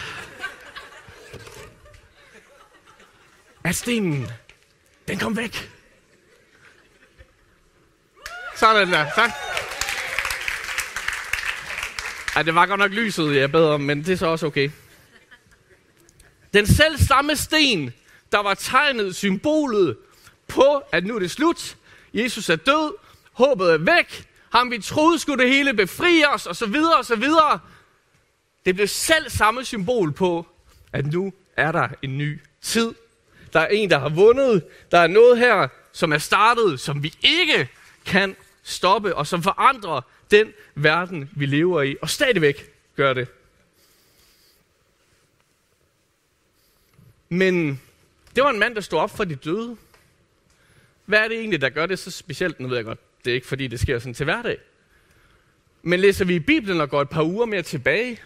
At 3.65 3.77
stenen, 3.77 4.29
den 5.09 5.19
kom 5.19 5.37
væk. 5.37 5.71
Sådan 8.57 8.91
der, 8.91 9.11
tak. 9.15 9.52
Ej, 12.37 12.43
det 12.43 12.55
var 12.55 12.67
godt 12.67 12.81
nok 12.81 12.91
lyset, 12.91 13.37
jeg 13.37 13.53
bad 13.53 13.65
om, 13.65 13.81
men 13.81 13.99
det 13.99 14.09
er 14.09 14.17
så 14.17 14.27
også 14.27 14.47
okay. 14.47 14.71
Den 16.55 16.67
selv 16.67 16.99
samme 16.99 17.37
sten, 17.37 17.95
der 18.33 18.43
var 18.43 18.55
tegnet 18.55 19.17
symbolet 19.17 19.97
på, 20.49 20.83
at 20.93 21.07
nu 21.07 21.15
er 21.15 21.19
det 21.19 21.31
slut. 21.31 21.77
Jesus 22.15 22.49
er 22.49 22.57
død. 22.57 22.95
Håbet 23.33 23.73
er 23.73 23.79
væk. 23.79 24.27
Ham 24.53 24.71
vi 24.71 24.79
troede 24.79 25.19
skulle 25.19 25.45
det 25.45 25.53
hele 25.53 25.75
befri 25.75 26.25
os, 26.35 26.47
og 26.47 26.57
så 26.57 26.67
videre, 26.67 26.97
og 26.97 27.05
så 27.05 27.17
videre. 27.17 27.59
Det 28.67 28.75
blev 28.75 28.89
selv 28.89 29.31
samme 29.31 29.65
symbol 29.65 30.13
på, 30.13 30.47
at 30.93 31.07
nu 31.07 31.33
er 31.57 31.73
der 31.73 31.89
en 32.03 32.19
ny 32.19 32.41
tid. 32.63 32.95
Der 33.53 33.61
er 33.61 33.67
en, 33.67 33.91
der 33.91 33.99
har 33.99 34.09
vundet. 34.09 34.65
Der 34.91 34.99
er 34.99 35.07
noget 35.07 35.39
her, 35.39 35.69
som 35.93 36.13
er 36.13 36.19
startet, 36.19 36.81
som 36.81 37.03
vi 37.03 37.15
ikke 37.23 37.69
kan 38.07 38.37
stoppe, 38.63 39.17
og 39.17 39.27
som 39.27 39.43
forandrer 39.43 40.01
den 40.33 40.53
verden, 40.75 41.31
vi 41.33 41.47
lever 41.47 41.83
i, 41.83 41.97
og 42.03 42.11
stadigvæk 42.11 42.73
gør 42.97 43.13
det. 43.13 43.29
Men 47.29 47.81
det 48.37 48.45
var 48.45 48.51
en 48.51 48.59
mand, 48.59 48.75
der 48.75 48.81
stod 48.81 48.99
op 48.99 49.17
for 49.17 49.25
de 49.25 49.35
døde. 49.35 49.77
Hvad 51.07 51.19
er 51.19 51.29
det 51.29 51.39
egentlig, 51.39 51.61
der 51.61 51.69
gør 51.69 51.87
det 51.87 51.99
så 51.99 52.11
specielt? 52.11 52.61
Nu 52.61 52.69
ved 52.69 52.77
jeg 52.77 52.85
godt, 52.85 53.25
det 53.25 53.31
er 53.31 53.35
ikke 53.35 53.47
fordi, 53.47 53.67
det 53.67 53.81
sker 53.81 53.99
sådan 53.99 54.15
til 54.15 54.25
hverdag. 54.25 54.59
Men 55.83 56.01
læser 56.01 56.25
vi 56.25 56.35
i 56.35 56.41
Bibelen 56.41 56.81
og 56.81 56.91
går 56.91 57.03
et 57.03 57.09
par 57.09 57.23
uger 57.23 57.47
mere 57.47 57.63
tilbage, 57.63 58.21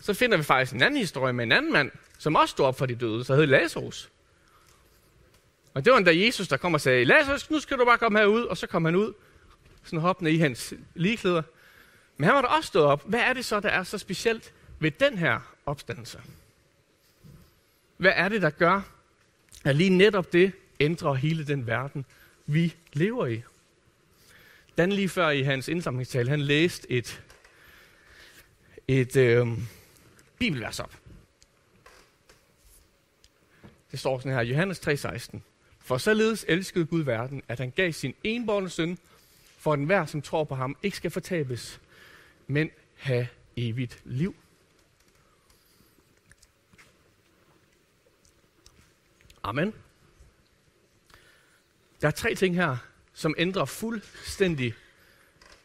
så 0.00 0.14
finder 0.14 0.36
vi 0.36 0.42
faktisk 0.42 0.72
en 0.72 0.82
anden 0.82 1.00
historie 1.00 1.32
med 1.32 1.44
en 1.44 1.52
anden 1.52 1.72
mand, 1.72 1.90
som 2.18 2.36
også 2.36 2.52
stod 2.52 2.66
op 2.66 2.78
for 2.78 2.86
de 2.86 2.94
døde, 2.94 3.24
så 3.24 3.34
hed 3.34 3.46
Lazarus. 3.46 4.10
Og 5.74 5.84
det 5.84 5.92
var 5.92 6.00
da 6.00 6.16
Jesus, 6.16 6.48
der 6.48 6.56
kom 6.56 6.74
og 6.74 6.80
sagde, 6.80 7.04
Lazarus, 7.04 7.50
nu 7.50 7.60
skal 7.60 7.78
du 7.78 7.84
bare 7.84 7.98
komme 7.98 8.18
herud. 8.18 8.42
Og 8.42 8.56
så 8.56 8.66
kom 8.66 8.84
han 8.84 8.96
ud, 8.96 9.12
sådan 9.82 9.98
hoppende 9.98 10.30
i 10.32 10.38
hans 10.38 10.74
ligeklæder. 10.94 11.42
Men 12.16 12.24
han 12.24 12.34
var 12.34 12.42
da 12.42 12.48
også 12.48 12.66
stået 12.66 12.84
op. 12.84 13.08
Hvad 13.08 13.20
er 13.20 13.32
det 13.32 13.44
så, 13.44 13.60
der 13.60 13.68
er 13.68 13.82
så 13.82 13.98
specielt 13.98 14.52
ved 14.78 14.90
den 14.90 15.18
her 15.18 15.40
opstandelse? 15.66 16.20
Hvad 17.96 18.12
er 18.14 18.28
det, 18.28 18.42
der 18.42 18.50
gør, 18.50 18.80
at 19.64 19.76
lige 19.76 19.90
netop 19.90 20.32
det 20.32 20.52
ændrer 20.80 21.14
hele 21.14 21.46
den 21.46 21.66
verden, 21.66 22.04
vi 22.46 22.74
lever 22.92 23.26
i? 23.26 23.42
Dan 24.78 24.92
lige 24.92 25.08
før 25.08 25.30
i 25.30 25.42
hans 25.42 25.68
indsamlingstale, 25.68 26.30
han 26.30 26.40
læste 26.40 26.90
et, 26.90 27.22
et 28.88 29.16
øh, 29.16 29.46
bibelvers 30.38 30.80
op. 30.80 30.96
Det 33.90 34.00
står 34.00 34.18
sådan 34.18 34.32
her, 34.32 34.42
Johannes 34.42 34.88
3:16. 34.88 35.38
For 35.80 35.98
således 35.98 36.44
elskede 36.48 36.86
Gud 36.86 37.02
verden, 37.02 37.42
at 37.48 37.58
han 37.58 37.70
gav 37.70 37.92
sin 37.92 38.14
enborne 38.24 38.68
søn, 38.70 38.98
for 39.62 39.74
enhver, 39.74 40.06
som 40.06 40.22
tror 40.22 40.44
på 40.44 40.54
ham, 40.54 40.76
ikke 40.82 40.96
skal 40.96 41.10
fortabes, 41.10 41.80
men 42.46 42.70
have 42.96 43.28
evigt 43.56 44.00
liv. 44.04 44.36
Amen. 49.42 49.74
Der 52.00 52.06
er 52.08 52.12
tre 52.12 52.34
ting 52.34 52.54
her, 52.54 52.76
som 53.12 53.34
ændrer 53.38 53.64
fuldstændig 53.64 54.74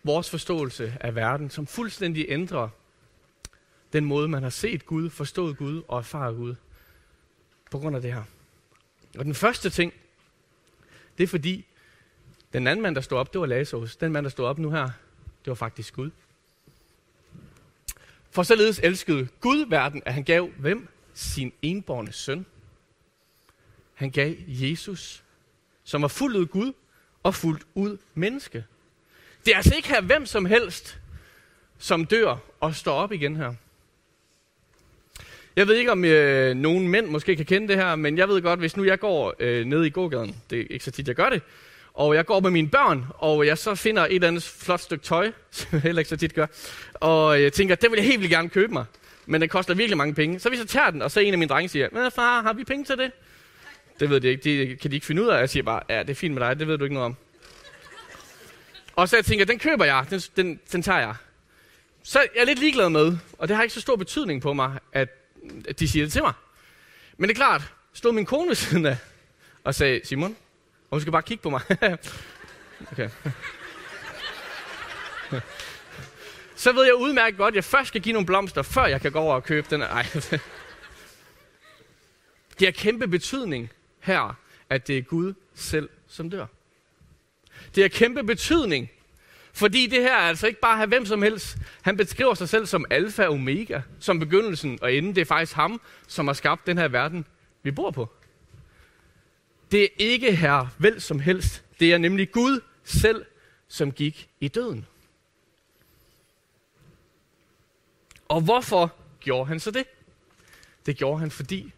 vores 0.04 0.30
forståelse 0.30 0.98
af 1.01 1.16
verden, 1.16 1.50
som 1.50 1.68
fuldstændig 1.68 2.25
ændrer 2.30 2.70
den 3.94 4.06
måde, 4.06 4.27
man 4.27 4.44
har 4.44 4.50
set 4.50 4.86
Gud, 4.86 5.10
forstået 5.10 5.58
Gud 5.58 5.84
og 5.88 5.98
erfaret 5.98 6.36
Gud 6.36 6.56
på 7.72 7.80
grund 7.80 7.96
af 7.96 8.01
det 8.01 8.13
her. 8.13 8.24
Og 9.18 9.25
den 9.25 9.36
første 9.36 9.70
ting, 9.70 9.94
det 11.18 11.24
er 11.24 11.27
fordi, 11.27 11.66
den 12.54 12.68
anden 12.68 12.84
mand, 12.84 12.96
der 12.96 13.01
stod 13.01 13.18
op, 13.18 13.34
det 13.34 13.42
var 13.42 13.48
Lazarus. 13.48 13.96
Den 13.96 14.12
mand, 14.12 14.24
der 14.24 14.30
stod 14.30 14.46
op 14.46 14.60
nu 14.60 14.72
her, 14.72 14.84
det 15.46 15.51
var 15.51 15.56
faktisk 15.56 15.96
Gud. 15.96 16.10
For 18.32 18.44
således 18.44 18.80
elskede 18.84 19.27
Gud 19.42 19.66
verden, 19.70 20.01
at 20.06 20.13
han 20.13 20.24
gav 20.24 20.48
hvem? 20.48 20.88
Sin 21.13 21.54
enborne 21.62 22.12
søn. 22.12 22.46
Han 23.94 24.12
gav 24.12 24.36
Jesus, 24.48 25.24
som 25.84 26.01
var 26.01 26.08
fuldt 26.08 26.38
ud 26.38 26.46
Gud 26.46 26.74
og 27.24 27.36
fuldt 27.36 27.63
ud 27.75 27.98
menneske. 28.13 28.66
Det 29.46 29.54
er 29.54 29.58
altså 29.58 29.75
ikke 29.75 29.88
her 29.88 30.01
hvem 30.01 30.25
som 30.25 30.46
helst, 30.46 31.00
som 31.77 32.06
dør 32.06 32.38
og 32.60 32.75
står 32.75 32.94
op 32.94 33.12
igen 33.12 33.36
her. 33.36 33.54
Jeg 35.56 35.68
ved 35.68 35.75
ikke, 35.75 35.92
om 35.92 36.06
øh, 36.06 36.56
nogen 36.56 36.88
mænd 36.88 37.08
måske 37.08 37.36
kan 37.36 37.46
kende 37.46 37.68
det 37.68 37.75
her, 37.75 37.96
men 37.96 38.18
jeg 38.18 38.27
ved 38.27 38.42
godt, 38.42 38.60
hvis 38.60 38.77
nu 38.77 38.84
jeg 38.84 39.00
går 39.00 39.36
øh, 39.39 39.66
ned 39.66 39.84
i 39.84 39.89
gågaden, 39.89 40.36
det 40.50 40.62
er 40.62 40.66
ikke 40.70 40.86
så 40.86 40.92
tit, 40.92 41.08
jeg 41.08 41.16
gør 41.16 41.30
det, 41.30 41.42
og 41.98 42.16
jeg 42.16 42.25
går 42.25 42.39
med 42.39 42.51
mine 42.51 42.70
børn, 42.70 43.06
og 43.10 43.46
jeg 43.46 43.58
så 43.58 43.75
finder 43.75 44.06
et 44.06 44.16
eller 44.16 44.27
andet 44.27 44.44
flot 44.44 44.80
stykke 44.80 45.06
tøj, 45.06 45.32
som 45.51 45.70
jeg 45.72 45.82
heller 45.82 46.00
ikke 46.00 46.10
så 46.10 46.18
tit 46.18 46.34
gør, 46.34 46.46
og 46.94 47.42
jeg 47.42 47.54
tænker, 47.54 47.75
det 47.75 47.92
vil 47.92 47.98
jeg 47.98 48.06
helt 48.06 48.20
vildt 48.20 48.32
gerne 48.32 48.50
købe 48.50 48.74
mig, 48.74 48.86
men 49.25 49.42
det 49.42 49.50
koster 49.50 49.74
virkelig 49.74 49.98
mange 49.98 50.13
penge. 50.13 50.39
Så 50.39 50.50
hvis 50.50 50.60
jeg 50.60 50.68
tager 50.68 50.89
den, 50.89 51.01
og 51.01 51.12
så 51.12 51.20
en 51.20 51.34
af 51.34 51.38
mine 51.38 51.50
drenge 51.50 51.70
siger, 51.70 51.89
men 51.92 52.12
far, 52.12 52.42
har 52.42 52.54
vi 52.54 52.63
penge 52.63 52.86
til 52.86 52.98
det? 52.98 53.12
Det 54.00 54.10
ved 54.10 54.22
de 54.22 54.27
ikke, 54.27 54.44
det 54.44 54.80
kan 54.80 54.92
de 54.92 54.96
ikke 54.96 55.06
finde 55.06 55.24
ud 55.24 55.27
af. 55.27 55.39
Jeg 55.39 55.50
siger 55.50 55.63
bare, 55.63 55.82
ja, 55.89 56.00
det 56.00 56.10
er 56.10 56.16
fint 56.16 56.34
med 56.34 56.42
dig, 56.42 56.60
det 56.60 56.68
ved 56.68 56.77
du 56.77 56.84
ikke 56.84 56.94
noget 56.94 57.06
om. 57.06 57.16
Og 58.96 59.10
så 59.10 59.16
jeg 59.18 59.25
tænker, 59.25 59.46
den 59.46 59.60
køber 59.60 59.86
jeg, 59.86 60.06
den, 60.10 60.20
den, 60.36 60.60
den 60.72 60.82
tager 60.82 61.00
jeg. 61.00 61.16
Så 62.04 62.20
jeg 62.20 62.42
er 62.42 62.46
lidt 62.46 62.60
ligeglad 62.60 62.89
med, 62.89 63.18
og 63.38 63.48
det 63.48 63.56
har 63.56 63.63
ikke 63.63 63.74
så 63.74 63.82
stor 63.82 63.96
betydning 63.96 64.42
på 64.42 64.54
mig, 64.54 64.80
at 64.94 65.10
at 65.68 65.80
de 65.80 65.88
siger 65.88 66.06
det 66.06 66.13
til 66.13 66.22
mig. 66.22 66.34
Men 67.18 67.30
det 67.30 67.36
er 67.36 67.38
klart, 67.38 67.74
stod 67.94 68.12
min 68.12 68.25
kone 68.25 68.48
ved 68.48 68.56
siden 68.56 68.86
af 68.86 68.98
og 69.63 69.75
sagde, 69.75 70.01
Simon, 70.04 70.36
og 70.89 70.96
hun 70.96 71.01
skal 71.01 71.12
bare 71.12 71.22
kigge 71.22 71.41
på 71.44 71.50
mig. 71.50 71.62
okay. 72.91 73.10
Så 76.56 76.74
ved 76.74 76.84
jeg 76.84 76.96
udmærket 76.96 77.38
godt, 77.38 77.51
at 77.51 77.56
jeg 77.56 77.63
først 77.63 77.88
skal 77.88 78.01
give 78.01 78.13
nogle 78.13 78.25
blomster, 78.25 78.62
før 78.62 78.86
jeg 78.86 79.01
kan 79.01 79.12
gå 79.12 79.20
over 79.20 79.36
og 79.36 79.44
købe 79.44 79.67
den. 79.70 79.82
Ej. 79.82 80.06
Det 82.60 82.67
har 82.67 82.72
kæmpe 82.72 83.08
betydning 83.08 83.70
her, 84.00 84.38
at 84.70 84.88
det 84.88 84.98
er 84.98 85.01
Gud 85.01 85.34
selv, 85.56 85.89
som 86.08 86.29
dør. 86.29 86.46
Det 87.75 87.84
har 87.84 87.89
kæmpe 87.89 88.24
betydning, 88.24 88.89
fordi 89.53 89.88
det 89.88 90.01
her 90.01 90.15
er 90.15 90.27
altså 90.27 90.48
ikke 90.48 90.60
bare 90.60 90.77
have 90.77 90.88
hvem 90.88 91.06
som 91.06 91.22
helst. 91.22 91.58
Han 91.82 91.98
beskriver 91.98 92.34
sig 92.34 92.50
selv 92.50 92.65
som 92.65 92.86
alfa 92.89 93.25
og 93.25 93.34
omega, 93.34 93.82
som 94.00 94.20
begyndelsen 94.20 94.79
og 94.82 94.94
enden. 94.94 95.15
Det 95.15 95.22
er 95.22 95.25
faktisk 95.25 95.53
ham, 95.53 95.82
som 96.08 96.27
har 96.27 96.34
skabt 96.34 96.67
den 96.67 96.77
her 96.77 96.88
verden, 96.88 97.25
vi 97.63 97.72
bor 97.72 97.91
på. 97.91 98.17
Det 99.72 99.84
er 99.84 99.88
ikke 99.98 100.36
her 100.36 100.68
vel 100.78 101.02
som 101.02 101.20
helst. 101.20 101.64
Det 101.80 101.94
er 101.94 101.98
nemlig 101.98 102.32
Gud 102.32 102.62
selv, 102.84 103.26
som 103.68 103.92
gik 103.92 104.30
i 104.40 104.48
døden. 104.48 104.86
Og 108.28 108.42
hvorfor 108.42 108.96
gjorde 109.20 109.48
han 109.48 109.60
så 109.60 109.72
det? 109.72 109.86
Det 110.86 110.98
gjorde 110.98 111.20
han, 111.20 111.32
fordi 111.32 111.74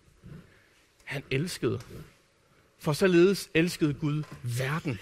han 1.04 1.24
elskede. 1.32 1.82
For 2.80 2.94
således 2.94 3.50
elskede 3.54 3.94
Gud 3.94 4.24
verden. 4.44 5.00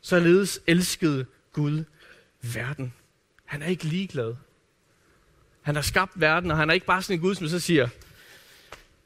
Således 0.00 0.60
elskede 0.66 1.26
Gud 1.52 1.84
verden. 2.42 2.94
Han 3.44 3.62
er 3.62 3.66
ikke 3.66 3.84
ligeglad. 3.84 4.34
Han 5.62 5.74
har 5.74 5.82
skabt 5.82 6.12
verden, 6.20 6.50
og 6.50 6.56
han 6.56 6.70
er 6.70 6.74
ikke 6.74 6.86
bare 6.86 7.02
sådan 7.02 7.16
en 7.16 7.20
Gud, 7.20 7.34
som 7.34 7.48
så 7.48 7.58
siger, 7.58 7.88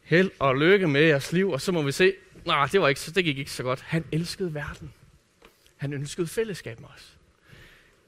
held 0.02 0.30
og 0.38 0.56
lykke 0.56 0.88
med 0.88 1.00
jeres 1.00 1.32
liv, 1.32 1.50
og 1.50 1.60
så 1.60 1.72
må 1.72 1.82
vi 1.82 1.92
se, 1.92 2.14
nej, 2.46 2.66
det, 2.66 2.80
var 2.80 2.88
ikke, 2.88 3.00
det 3.14 3.24
gik 3.24 3.38
ikke 3.38 3.50
så 3.50 3.62
godt. 3.62 3.80
Han 3.80 4.04
elskede 4.12 4.54
verden. 4.54 4.92
Han 5.76 5.92
ønskede 5.92 6.26
fællesskab 6.26 6.80
med 6.80 6.88
os. 6.88 7.16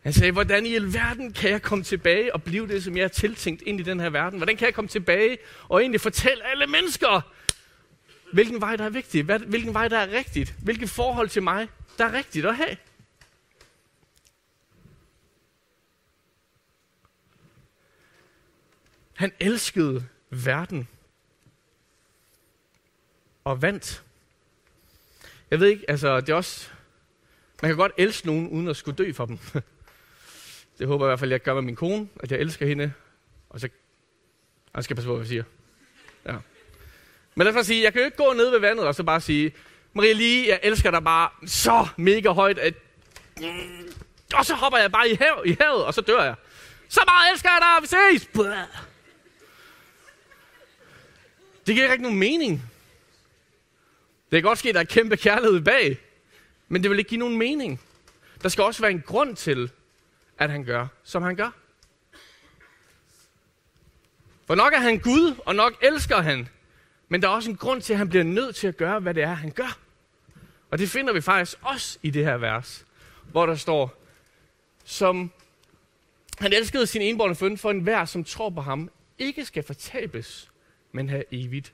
Han 0.03 0.13
sagde, 0.13 0.33
hvordan 0.33 0.67
i 0.67 0.75
alverden 0.75 1.33
kan 1.33 1.51
jeg 1.51 1.63
komme 1.63 1.85
tilbage 1.85 2.35
og 2.35 2.43
blive 2.43 2.69
det, 2.69 2.85
som 2.85 2.97
jeg 2.97 3.05
er 3.05 3.09
tiltænkt 3.09 3.63
ind 3.63 3.81
i 3.81 3.83
den 3.83 4.01
her 4.01 4.11
verden? 4.11 4.39
Hvordan 4.39 4.57
kan 4.57 4.67
jeg 4.67 4.75
komme 4.75 4.89
tilbage 4.89 5.39
og 5.69 5.81
egentlig 5.81 6.01
fortælle 6.01 6.51
alle 6.51 6.67
mennesker, 6.67 7.33
hvilken 8.33 8.61
vej 8.61 8.77
der 8.77 8.85
er 8.85 8.89
vigtig, 8.89 9.23
hvilken 9.23 9.75
vej 9.75 9.89
der 9.89 9.99
er 9.99 10.13
rigtigt, 10.13 10.55
hvilket 10.63 10.91
forhold 10.91 11.29
til 11.29 11.43
mig, 11.43 11.69
der 11.99 12.05
er 12.05 12.13
rigtigt 12.13 12.47
at 12.47 12.57
have? 12.57 12.77
Han 19.15 19.33
elskede 19.41 20.07
verden 20.31 20.89
og 23.45 23.63
vandt. 23.63 24.06
Jeg 25.51 25.61
ved 25.61 25.69
ikke, 25.69 25.85
altså 25.91 26.21
det 26.21 26.29
er 26.29 26.35
også, 26.35 26.69
man 27.63 27.69
kan 27.69 27.77
godt 27.77 27.93
elske 27.97 28.27
nogen 28.27 28.49
uden 28.49 28.69
at 28.69 28.77
skulle 28.77 28.97
dø 28.97 29.13
for 29.13 29.27
dem. 29.27 29.39
Det 30.79 30.87
håber 30.87 31.05
jeg 31.05 31.09
i 31.09 31.11
hvert 31.11 31.21
fald, 31.21 31.31
jeg 31.31 31.43
gør 31.43 31.55
med 31.55 31.63
min 31.63 31.77
kone, 31.77 32.09
at 32.21 32.33
jeg 32.33 32.41
elsker 32.41 32.67
hende. 32.67 32.93
Og 33.51 33.61
så, 33.61 33.69
jeg 34.75 34.85
skal 34.85 34.97
passe 34.97 35.07
på, 35.07 35.15
hvad 35.15 35.23
jeg 35.23 35.29
siger. 35.29 35.45
Ja. 36.27 36.37
Men 37.35 37.45
lad 37.45 37.57
os 37.57 37.67
sige, 37.67 37.83
jeg 37.83 37.93
kan 37.93 38.01
jo 38.01 38.05
ikke 38.05 38.17
gå 38.17 38.33
ned 38.33 38.51
ved 38.51 38.59
vandet 38.59 38.87
og 38.87 38.95
så 38.95 39.03
bare 39.03 39.21
sige, 39.21 39.53
Maria 39.93 40.13
lige, 40.13 40.49
jeg 40.49 40.61
elsker 40.63 40.91
dig 40.91 41.05
bare 41.05 41.31
så 41.47 41.89
mega 41.97 42.29
højt, 42.29 42.59
at... 42.59 42.75
Og 44.35 44.47
så 44.47 44.55
hopper 44.55 44.79
jeg 44.79 44.93
bare 44.93 45.11
i, 45.11 45.15
hav, 45.15 45.43
i 45.47 45.57
havet, 45.61 45.85
og 45.85 45.95
så 45.95 46.01
dør 46.01 46.23
jeg. 46.23 46.35
Så 46.89 47.01
meget 47.07 47.33
elsker 47.33 47.51
jeg 47.51 47.61
dig, 47.61 47.83
vi 47.83 47.87
ses! 47.87 48.29
Det 51.67 51.75
giver 51.75 51.93
ikke 51.93 52.03
nogen 52.03 52.19
mening. 52.19 52.63
Det 54.31 54.37
kan 54.37 54.43
godt 54.43 54.59
ske, 54.59 54.69
at 54.69 54.75
der 54.75 54.81
er 54.81 54.85
kæmpe 54.85 55.17
kærlighed 55.17 55.61
bag, 55.61 56.01
men 56.69 56.83
det 56.83 56.91
vil 56.91 56.99
ikke 56.99 57.09
give 57.09 57.19
nogen 57.19 57.39
mening. 57.39 57.81
Der 58.43 58.49
skal 58.49 58.65
også 58.65 58.81
være 58.81 58.91
en 58.91 59.03
grund 59.07 59.37
til, 59.37 59.71
at 60.39 60.51
han 60.51 60.65
gør, 60.65 60.87
som 61.05 61.23
han 61.23 61.37
gør. 61.37 61.51
For 64.47 64.55
nok 64.55 64.73
er 64.73 64.79
han 64.79 64.99
Gud, 64.99 65.35
og 65.47 65.55
nok 65.55 65.73
elsker 65.83 66.17
han. 66.17 66.49
Men 67.09 67.23
der 67.23 67.29
er 67.29 67.33
også 67.33 67.51
en 67.51 67.57
grund 67.57 67.83
til, 67.83 67.93
at 67.93 67.99
han 67.99 68.09
bliver 68.09 68.25
nødt 68.25 68.57
til 68.57 68.67
at 68.67 68.77
gøre, 68.77 69.01
hvad 69.01 69.15
det 69.15 69.23
er, 69.23 69.35
han 69.35 69.51
gør. 69.51 69.79
Og 70.71 70.79
det 70.79 70.91
finder 70.91 71.13
vi 71.13 71.21
faktisk 71.21 71.59
også 71.63 71.99
i 72.03 72.11
det 72.11 72.25
her 72.25 72.37
vers, 72.37 72.87
hvor 73.31 73.47
der 73.47 73.55
står, 73.55 74.03
som 74.85 75.31
han 76.39 76.53
elskede 76.53 76.87
sin 76.87 77.03
enborne 77.03 77.35
føn 77.35 77.59
for 77.59 77.71
enhver, 77.71 78.05
som 78.05 78.25
tror 78.25 78.51
på 78.51 78.61
ham, 78.61 78.91
ikke 79.19 79.45
skal 79.45 79.63
fortabes, 79.63 80.51
men 80.93 81.09
have 81.09 81.25
evigt. 81.31 81.73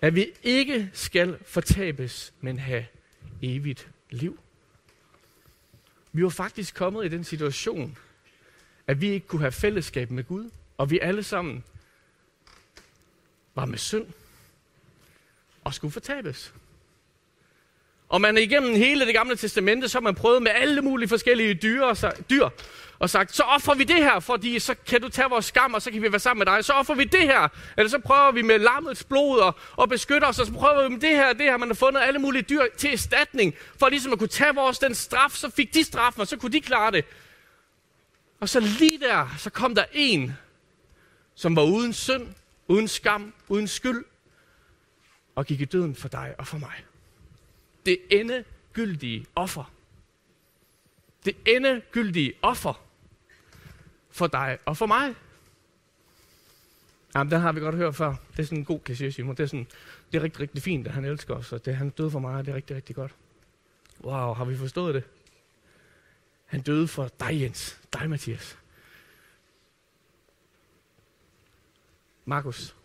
At 0.00 0.14
vi 0.14 0.26
ikke 0.42 0.90
skal 0.92 1.38
fortabes, 1.44 2.32
men 2.40 2.58
have 2.58 2.86
evigt 3.42 3.88
liv. 4.10 4.40
Vi 6.12 6.22
var 6.22 6.28
faktisk 6.28 6.74
kommet 6.74 7.04
i 7.04 7.08
den 7.08 7.24
situation, 7.24 7.98
at 8.86 9.00
vi 9.00 9.08
ikke 9.08 9.26
kunne 9.26 9.40
have 9.40 9.52
fællesskab 9.52 10.10
med 10.10 10.24
Gud, 10.24 10.50
og 10.76 10.90
vi 10.90 10.98
alle 10.98 11.22
sammen 11.22 11.64
var 13.54 13.64
med 13.64 13.78
synd 13.78 14.06
og 15.64 15.74
skulle 15.74 15.92
fortabes. 15.92 16.54
Og 18.08 18.20
man 18.20 18.36
er 18.36 18.42
igennem 18.42 18.74
hele 18.74 19.06
det 19.06 19.14
gamle 19.14 19.36
testamente, 19.36 19.88
så 19.88 19.98
har 19.98 20.02
man 20.02 20.14
prøvet 20.14 20.42
med 20.42 20.52
alle 20.54 20.82
mulige 20.82 21.08
forskellige 21.08 21.54
dyr 21.54 21.82
og, 21.82 21.96
dyr, 22.30 22.48
og 22.98 23.10
sagt, 23.10 23.36
så 23.36 23.42
offrer 23.42 23.74
vi 23.74 23.84
det 23.84 23.96
her, 23.96 24.20
fordi 24.20 24.58
så 24.58 24.74
kan 24.86 25.00
du 25.00 25.08
tage 25.08 25.30
vores 25.30 25.44
skam, 25.44 25.74
og 25.74 25.82
så 25.82 25.90
kan 25.90 26.02
vi 26.02 26.12
være 26.12 26.20
sammen 26.20 26.38
med 26.38 26.54
dig. 26.54 26.64
Så 26.64 26.72
offrer 26.72 26.94
vi 26.94 27.04
det 27.04 27.22
her. 27.22 27.48
Eller 27.76 27.90
så 27.90 27.98
prøver 27.98 28.32
vi 28.32 28.42
med 28.42 28.58
lammets 28.58 29.04
blod 29.04 29.38
og, 29.38 29.54
og 29.76 29.88
beskytter 29.88 30.28
os, 30.28 30.38
og 30.38 30.46
så 30.46 30.52
prøver 30.52 30.82
vi 30.82 30.88
med 30.88 31.00
det 31.00 31.10
her 31.10 31.32
det 31.32 31.42
her. 31.42 31.56
Man 31.56 31.68
har 31.68 31.74
fundet 31.74 32.00
alle 32.00 32.18
mulige 32.18 32.42
dyr 32.42 32.62
til 32.78 32.92
erstatning, 32.92 33.54
for 33.78 33.88
ligesom 33.88 34.12
at 34.12 34.18
kunne 34.18 34.28
tage 34.28 34.54
vores 34.54 34.78
den 34.78 34.94
straf, 34.94 35.30
så 35.30 35.50
fik 35.50 35.74
de 35.74 35.84
straffen, 35.84 36.20
og 36.20 36.26
så 36.26 36.36
kunne 36.36 36.52
de 36.52 36.60
klare 36.60 36.90
det. 36.90 37.04
Og 38.40 38.48
så 38.48 38.60
lige 38.60 38.98
der, 39.00 39.34
så 39.38 39.50
kom 39.50 39.74
der 39.74 39.84
en, 39.92 40.36
som 41.34 41.56
var 41.56 41.62
uden 41.62 41.92
synd, 41.92 42.26
uden 42.68 42.88
skam, 42.88 43.32
uden 43.48 43.68
skyld, 43.68 44.04
og 45.34 45.46
gik 45.46 45.60
i 45.60 45.64
døden 45.64 45.94
for 45.94 46.08
dig 46.08 46.34
og 46.38 46.46
for 46.46 46.58
mig. 46.58 46.87
Det 47.88 47.98
endegyldige 48.10 49.26
offer. 49.34 49.72
Det 51.24 51.36
endegyldige 51.46 52.34
offer 52.42 52.84
for 54.10 54.26
dig 54.26 54.58
og 54.64 54.76
for 54.76 54.86
mig. 54.86 55.14
Jamen, 57.14 57.30
den 57.30 57.40
har 57.40 57.52
vi 57.52 57.60
godt 57.60 57.74
hørt 57.74 57.96
før. 57.96 58.14
Det 58.30 58.38
er 58.38 58.44
sådan 58.44 58.58
en 58.58 58.64
god 58.64 58.80
kliché, 58.90 59.10
Simon. 59.10 59.36
Det 59.36 59.42
er, 59.42 59.46
sådan, 59.46 59.66
det 60.12 60.18
er 60.18 60.22
rigtig, 60.22 60.40
rigtig 60.40 60.62
fint, 60.62 60.86
at 60.86 60.92
han 60.92 61.04
elsker 61.04 61.34
os, 61.34 61.52
og 61.52 61.64
det, 61.64 61.76
han 61.76 61.90
døde 61.90 62.10
for 62.10 62.18
mig, 62.18 62.34
og 62.34 62.46
det 62.46 62.52
er 62.52 62.56
rigtig, 62.56 62.76
rigtig 62.76 62.96
godt. 62.96 63.14
Wow, 64.00 64.34
har 64.34 64.44
vi 64.44 64.56
forstået 64.56 64.94
det? 64.94 65.04
Han 66.46 66.60
døde 66.60 66.88
for 66.88 67.10
dig, 67.20 67.40
Jens. 67.40 67.80
Dig, 67.92 68.10
Mathias. 68.10 68.58
Markus. 72.24 72.76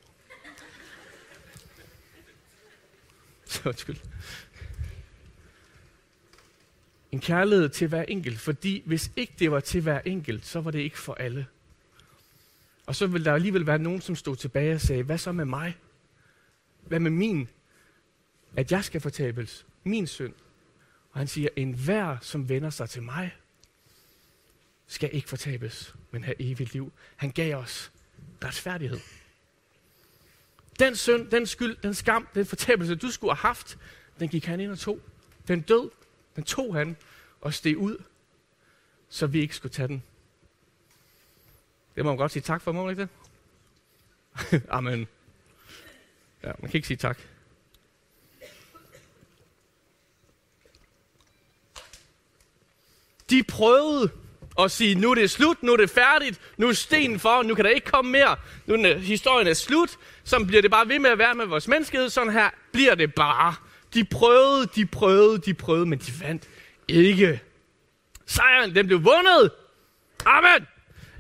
Undskyld. 3.66 3.98
En 7.14 7.20
kærlighed 7.20 7.70
til 7.70 7.88
hver 7.88 8.04
enkelt, 8.04 8.40
fordi 8.40 8.84
hvis 8.86 9.12
ikke 9.16 9.34
det 9.40 9.52
var 9.52 9.60
til 9.60 9.82
hver 9.82 10.00
enkelt, 10.00 10.46
så 10.46 10.62
var 10.62 10.72
det 10.72 10.80
ikke 10.80 11.00
for 11.00 11.14
alle. 11.14 11.48
Og 12.86 12.96
så 12.96 13.08
ville 13.08 13.26
der 13.26 13.34
alligevel 13.34 13.68
være 13.68 13.80
nogen, 13.80 14.02
som 14.02 14.16
stod 14.16 14.36
tilbage 14.36 14.76
og 14.76 14.82
sagde, 14.82 15.04
hvad 15.04 15.18
så 15.18 15.32
med 15.32 15.46
mig? 15.46 15.78
Hvad 16.82 17.00
med 17.00 17.12
min? 17.12 17.50
At 18.56 18.72
jeg 18.72 18.84
skal 18.84 19.02
fortabes. 19.02 19.66
Min 19.84 20.08
synd. 20.08 20.34
Og 21.12 21.20
han 21.20 21.28
siger, 21.28 21.50
en 21.56 21.74
hver, 21.74 22.18
som 22.22 22.50
vender 22.50 22.70
sig 22.70 22.90
til 22.90 23.04
mig, 23.04 23.36
skal 24.88 25.10
ikke 25.14 25.30
fortabes, 25.30 25.96
men 26.12 26.24
have 26.24 26.42
evigt 26.42 26.74
liv. 26.74 26.92
Han 27.16 27.32
gav 27.32 27.56
os 27.56 27.92
retfærdighed. 28.44 29.00
Den 30.80 30.96
synd, 30.96 31.28
den 31.28 31.48
skyld, 31.48 31.78
den 31.84 31.94
skam, 31.94 32.28
den 32.36 32.46
fortabelse, 32.46 32.96
du 32.96 33.12
skulle 33.12 33.36
have 33.36 33.48
haft, 33.48 33.78
den 34.20 34.30
gik 34.30 34.46
han 34.46 34.60
ind 34.60 34.72
og 34.72 34.80
tog. 34.80 35.00
Den 35.48 35.62
død, 35.62 35.90
den 36.36 36.44
tog 36.44 36.76
han 36.76 36.98
og 37.42 37.54
steg 37.54 37.78
ud, 37.78 37.98
så 39.10 39.28
vi 39.28 39.42
ikke 39.42 39.56
skulle 39.56 39.74
tage 39.74 39.88
den. 39.88 40.04
Det 41.96 42.06
må 42.06 42.12
man 42.12 42.18
godt 42.18 42.32
sige 42.32 42.44
tak 42.44 42.62
for, 42.62 42.72
må 42.72 42.82
man 42.86 42.90
ikke 42.90 43.02
det? 43.02 43.10
Amen. 44.70 45.08
Ja, 46.44 46.52
man 46.60 46.72
kan 46.72 46.78
ikke 46.78 46.88
sige 46.88 46.98
tak. 46.98 47.20
De 53.30 53.44
prøvede 53.44 54.12
at 54.60 54.72
sige, 54.72 54.96
nu 54.96 55.12
er 55.12 55.16
det 55.16 55.32
slut, 55.32 55.64
nu 55.64 55.74
er 55.74 55.78
det 55.78 55.90
færdigt, 55.90 56.42
nu 56.58 56.68
er 56.68 56.74
stenen 56.74 57.20
for, 57.20 57.44
nu 57.44 57.56
kan 57.56 57.66
der 57.66 57.72
ikke 57.72 57.92
komme 57.92 58.12
mere, 58.12 58.36
nu 58.66 58.74
er 58.74 58.98
historien 58.98 59.48
er 59.48 59.54
slut, 59.54 59.98
så 60.24 60.46
bliver 60.46 60.62
det 60.62 60.72
bare 60.72 60.88
ved 60.88 61.00
med 61.00 61.10
at 61.10 61.18
være 61.18 61.36
med 61.36 61.46
vores 61.46 61.68
menneskehed, 61.68 62.10
sådan 62.10 62.34
her 62.34 62.50
bliver 62.72 62.96
det 62.96 63.16
bare. 63.16 63.56
De 63.94 64.04
prøvede, 64.04 64.68
de 64.76 64.86
prøvede, 64.86 65.38
de 65.38 65.54
prøvede, 65.54 65.86
men 65.86 66.00
de 66.00 66.12
vandt 66.22 66.44
ikke. 66.88 67.42
Sejren, 68.26 68.76
den 68.76 68.88
blev 68.88 69.04
vundet. 69.04 69.52
Amen. 70.26 70.68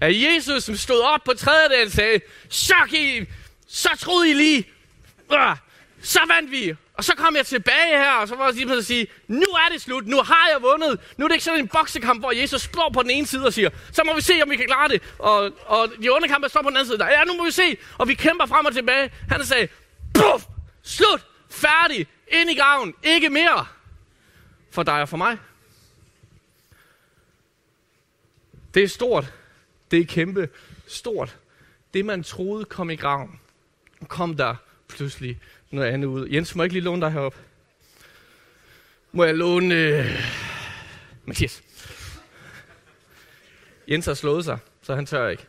At 0.02 0.22
Jesus, 0.22 0.64
som 0.64 0.76
stod 0.76 1.02
op 1.02 1.20
på 1.26 1.34
tredje 1.34 1.70
dag, 1.70 1.92
sagde, 1.92 2.20
chok 2.50 2.94
I, 2.94 3.26
så 3.68 3.90
troede 4.00 4.30
I 4.30 4.34
lige, 4.34 4.68
så 6.02 6.20
vandt 6.28 6.52
vi. 6.52 6.76
Og 6.94 7.04
så 7.04 7.16
kom 7.16 7.36
jeg 7.36 7.46
tilbage 7.46 7.98
her, 7.98 8.12
og 8.12 8.28
så 8.28 8.36
var 8.36 8.46
jeg 8.46 8.54
lige 8.54 8.78
at 8.78 8.86
sige, 8.86 9.08
nu 9.28 9.46
er 9.46 9.70
det 9.72 9.82
slut, 9.82 10.08
nu 10.08 10.18
har 10.18 10.50
jeg 10.54 10.62
vundet. 10.62 11.00
Nu 11.18 11.26
er 11.26 11.28
det 11.28 11.36
ikke 11.36 11.46
sådan 11.46 11.60
en 11.60 11.68
boksekamp, 11.68 12.20
hvor 12.20 12.32
Jesus 12.32 12.62
slår 12.62 12.92
på 12.94 13.02
den 13.02 13.10
ene 13.10 13.28
side 13.28 13.46
og 13.46 13.54
siger, 13.54 13.70
så 13.92 14.02
må 14.06 14.16
vi 14.16 14.22
se, 14.22 14.34
om 14.44 14.50
vi 14.50 14.56
kan 14.56 14.66
klare 14.66 14.88
det. 14.88 15.02
Og, 15.20 15.52
og 15.66 15.92
de 16.02 16.12
underkampe 16.12 16.50
står 16.50 16.62
på 16.62 16.70
den 16.70 16.78
anden 16.78 16.92
side. 16.92 17.06
Ja, 17.06 17.24
nu 17.24 17.34
må 17.34 17.46
vi 17.46 17.52
se. 17.52 17.78
Og 17.98 18.08
vi 18.08 18.14
kæmper 18.14 18.46
frem 18.46 18.66
og 18.66 18.74
tilbage. 18.74 19.12
Han 19.30 19.46
sagde, 19.46 19.68
puff, 20.14 20.44
slut, 20.84 21.26
færdig, 21.54 22.08
ind 22.28 22.50
i 22.50 22.56
graven, 22.56 22.94
ikke 23.04 23.30
mere. 23.30 23.66
For 24.72 24.84
dig 24.84 25.02
og 25.02 25.10
for 25.10 25.18
mig. 25.18 25.38
Det 28.74 28.84
er 28.84 28.88
stort. 28.88 29.34
Det 29.92 30.00
er 30.00 30.06
kæmpe 30.06 30.50
stort. 30.88 31.38
Det, 31.94 32.06
man 32.06 32.24
troede 32.24 32.66
kom 32.66 32.90
i 32.90 32.96
graven, 32.96 33.40
kom 34.08 34.38
der 34.38 34.56
pludselig 34.88 35.40
noget 35.72 35.88
andet 35.88 36.08
ud. 36.08 36.28
Jens, 36.28 36.56
må 36.56 36.64
jeg 36.64 36.66
ikke 36.66 36.74
lige 36.74 36.84
låne 36.84 37.02
dig 37.02 37.12
herop? 37.12 37.36
Må 39.12 39.24
jeg 39.24 39.36
låne... 39.36 39.76
Øh... 39.76 40.06
Mathias. 41.26 41.64
Jens 43.88 44.06
har 44.06 44.14
slået 44.14 44.46
sig, 44.46 44.60
så 44.82 44.96
han 44.96 45.06
tør 45.06 45.28
ikke. 45.28 45.48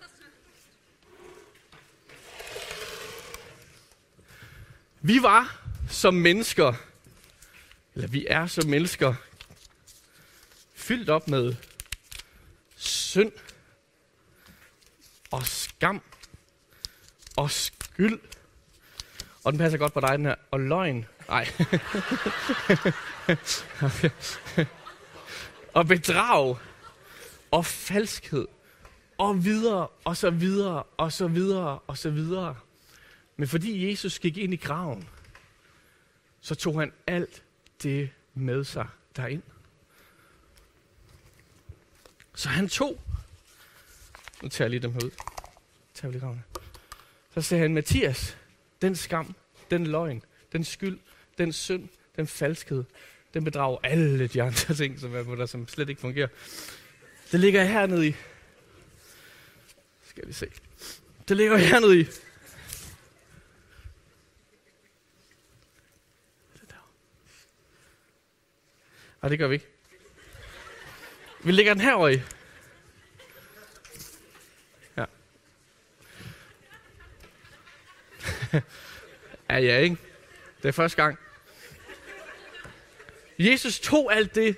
Vi 5.01 5.23
var 5.23 5.64
som 5.89 6.15
mennesker, 6.15 6.73
eller 7.95 8.09
vi 8.09 8.27
er 8.29 8.47
som 8.47 8.67
mennesker, 8.67 9.15
fyldt 10.75 11.11
op 11.11 11.29
med 11.29 11.55
synd 12.77 13.33
og 15.31 15.47
skam 15.47 16.03
og 17.37 17.51
skyld 17.51 18.21
og 19.45 19.53
den 19.53 19.59
passer 19.59 19.79
godt 19.79 19.93
på 19.93 20.01
dig, 20.01 20.19
den 20.19 20.27
her. 20.27 20.35
Og 20.51 20.61
løgn. 20.61 21.07
Nej. 21.29 21.49
og 25.75 25.87
bedrag. 25.87 26.57
Og 27.51 27.67
falskhed. 27.67 28.47
Og 29.19 29.45
videre, 29.45 29.87
og 30.05 30.17
så 30.17 30.31
videre, 30.31 30.83
og 30.83 31.13
så 31.13 31.29
videre, 31.29 31.79
og 31.87 31.99
så 31.99 32.11
videre. 32.11 32.57
Men 33.37 33.49
fordi 33.49 33.91
Jesus 33.91 34.19
gik 34.19 34.37
ind 34.37 34.55
i 34.55 34.57
graven, 34.57 35.09
så 36.45 36.55
tog 36.55 36.81
han 36.81 36.93
alt 37.07 37.43
det 37.83 38.11
med 38.35 38.65
sig 38.65 38.87
derind. 39.17 39.43
Så 42.35 42.49
han 42.49 42.69
tog, 42.69 43.01
nu 44.43 44.49
tager 44.49 44.67
jeg 44.67 44.71
lige 44.71 44.81
dem 44.81 44.93
her 44.93 45.05
ud, 45.05 45.11
tager 45.95 46.13
lige 46.13 46.21
gravene. 46.21 46.43
Så 47.35 47.41
sagde 47.41 47.63
han, 47.63 47.75
Mathias, 47.75 48.37
den 48.83 48.97
skam, 48.97 49.35
den 49.71 49.87
løgn, 49.87 50.23
den 50.53 50.65
skyld, 50.65 50.99
den 51.39 51.53
synd, 51.53 51.89
den 52.17 52.27
falskhed, 52.27 52.85
den 53.35 53.45
bedrager 53.45 53.79
alle 53.83 54.27
de 54.27 54.43
andre 54.43 54.75
ting, 54.85 55.01
som 55.01 55.15
er 55.15 55.23
på 55.23 55.37
der, 55.37 55.47
som 55.47 55.69
slet 55.69 55.89
ikke 55.89 56.01
fungerer. 56.01 56.29
Det 57.33 57.41
ligger 57.41 57.65
hernede 57.65 58.09
i. 58.09 58.15
Skal 60.09 60.29
vi 60.29 60.33
se. 60.33 60.47
Det 61.29 61.37
ligger 61.37 61.57
hernede 61.57 62.01
i. 62.01 62.07
Nej, 69.25 69.29
det 69.29 69.39
gør 69.39 69.49
vi 69.49 69.55
ikke. 69.55 69.67
Vi 71.45 71.53
lægger 71.53 71.75
den 71.75 71.83
herovre 71.83 72.15
i. 72.15 72.21
Ja, 79.51 79.59
ja, 79.59 79.79
ikke? 79.79 79.97
Det 80.63 80.69
er 80.69 80.73
første 80.73 81.03
gang. 81.03 81.19
Jesus 83.39 83.81
tog 83.81 84.15
alt 84.15 84.35
det 84.35 84.57